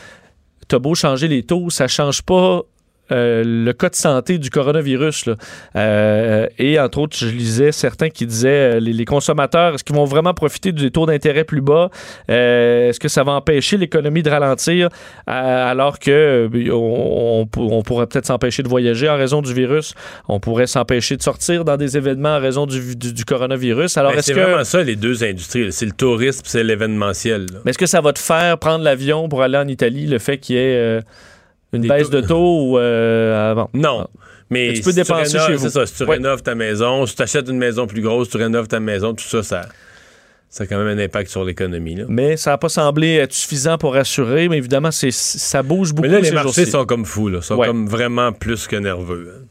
t'as 0.68 0.80
beau 0.80 0.96
changer 0.96 1.28
les 1.28 1.44
taux, 1.44 1.70
ça 1.70 1.88
change 1.88 2.22
pas 2.22 2.62
euh, 3.12 3.44
le 3.46 3.72
cas 3.74 3.90
de 3.90 3.96
santé 3.96 4.38
du 4.38 4.50
coronavirus. 4.50 5.28
Là. 5.28 5.36
Euh, 5.76 6.48
et 6.58 6.80
entre 6.80 6.98
autres, 7.00 7.16
je 7.18 7.28
lisais 7.28 7.72
certains 7.72 8.10
qui 8.10 8.26
disaient 8.26 8.76
euh, 8.76 8.80
les, 8.80 8.94
les 8.94 9.06
consommateurs, 9.06 9.76
est-ce 9.76 9.84
qu'ils 9.84 9.96
vont 9.96 10.06
vraiment 10.06 10.34
profiter 10.34 10.72
des 10.72 10.92
taux 10.92 11.06
d'intérêt 11.06 11.44
plus 11.44 11.62
bas? 11.62 11.90
Euh, 12.30 12.90
est-ce 12.90 13.00
que 13.00 13.08
ça 13.08 13.24
va 13.24 13.34
empêcher 13.34 13.78
l'économie 13.78 14.24
de 14.24 14.30
ralentir 14.30 14.90
alors 15.26 16.00
que 16.00 16.50
on, 16.72 17.42
on 17.42 17.46
pour- 17.46 17.74
on 17.74 17.84
pourrait 17.84 18.08
peut-être 18.08 18.26
s'empêcher 18.26 18.64
de 18.64 18.68
voyager 18.70 19.10
en 19.10 19.16
raison 19.18 19.42
du 19.42 19.54
virus? 19.54 19.94
On 20.28 20.40
pourrait 20.40 20.68
s'empêcher 20.68 21.18
de 21.18 21.22
sortir 21.24 21.66
dans 21.66 21.78
des 21.78 21.98
événements 21.98 22.36
en 22.36 22.40
raison 22.40 22.66
du, 22.66 22.96
du- 22.96 23.14
du 23.14 23.26
coronavirus? 23.26 23.98
Alors, 23.98 24.12
Ben, 24.12 24.20
est-ce 24.20 24.28
c'est 24.28 24.34
que. 24.34 24.40
vraiment 24.40 24.64
ça, 24.64 24.84
les 24.84 24.96
deux 24.96 25.24
industries. 25.24 25.72
C'est 25.72 25.86
le 25.86 25.92
tourisme, 25.92 26.44
c'est 26.46 26.64
l'événementiel. 26.64 27.42
là. 27.52 27.60
Mais 27.66 27.72
est-ce 27.72 27.78
que 27.78 27.86
ça 27.86 28.02
va 28.02 28.14
te 28.14 28.20
faire 28.20 28.58
prendre 28.58 28.84
l'avion 28.84 29.30
pour 29.30 29.42
aller 29.44 29.58
en 29.58 29.68
Italie, 29.68 30.06
le 30.08 30.20
fait 30.20 30.38
qu'il 30.38 30.56
y 30.56 30.60
ait 30.60 31.00
une 31.74 31.82
Des 31.82 31.88
baisse 31.88 32.10
taux- 32.10 32.22
de 32.22 32.28
taux 32.28 32.72
ou 32.72 32.78
euh, 32.80 33.52
avant? 33.52 33.70
Non. 33.74 34.08
Mais 34.50 34.68
Mais 34.70 34.74
tu 34.76 34.82
peux 34.82 34.92
si 34.92 34.96
dépenser 34.96 35.38
rénoves- 35.38 35.48
chez 35.48 35.56
vous. 35.56 35.70
Ça, 35.70 35.86
si 35.86 35.94
tu 35.96 36.04
Ouais. 36.04 36.16
rénoves 36.16 36.42
ta 36.42 36.56
maison, 36.56 37.06
si 37.06 37.16
tu 37.16 37.22
achètes 37.22 37.50
une 37.50 37.58
maison 37.58 37.86
plus 37.88 38.02
grosse, 38.02 38.30
tu 38.30 38.38
rénoves 38.38 38.68
ta 38.70 38.80
maison, 38.80 39.14
tout 39.14 39.26
ça, 39.26 39.44
ça, 39.44 39.62
ça 40.50 40.64
a 40.64 40.68
quand 40.68 40.78
même 40.82 40.98
un 40.98 41.04
impact 41.04 41.30
sur 41.30 41.44
l'économie. 41.44 41.98
Mais 42.08 42.38
ça 42.38 42.52
n'a 42.52 42.58
pas 42.58 42.70
semblé 42.70 43.16
être 43.16 43.34
suffisant 43.34 43.78
pour 43.78 43.94
rassurer, 43.94 44.48
mais 44.48 44.58
évidemment, 44.58 44.92
c'est, 44.92 45.12
ça 45.12 45.64
bouge 45.64 45.92
beaucoup 45.94 46.08
Mais 46.08 46.14
là, 46.14 46.20
les 46.22 46.30
ces 46.30 46.34
marchés 46.34 46.66
sont 46.66 46.86
comme 46.86 47.04
fous, 47.06 47.28
là. 47.28 47.42
sont 47.42 47.58
Ouais. 47.58 47.68
comme 47.68 47.88
vraiment 47.90 48.32
plus 48.32 48.68
que 48.68 48.78
nerveux. 48.78 49.34
hein. 49.38 49.46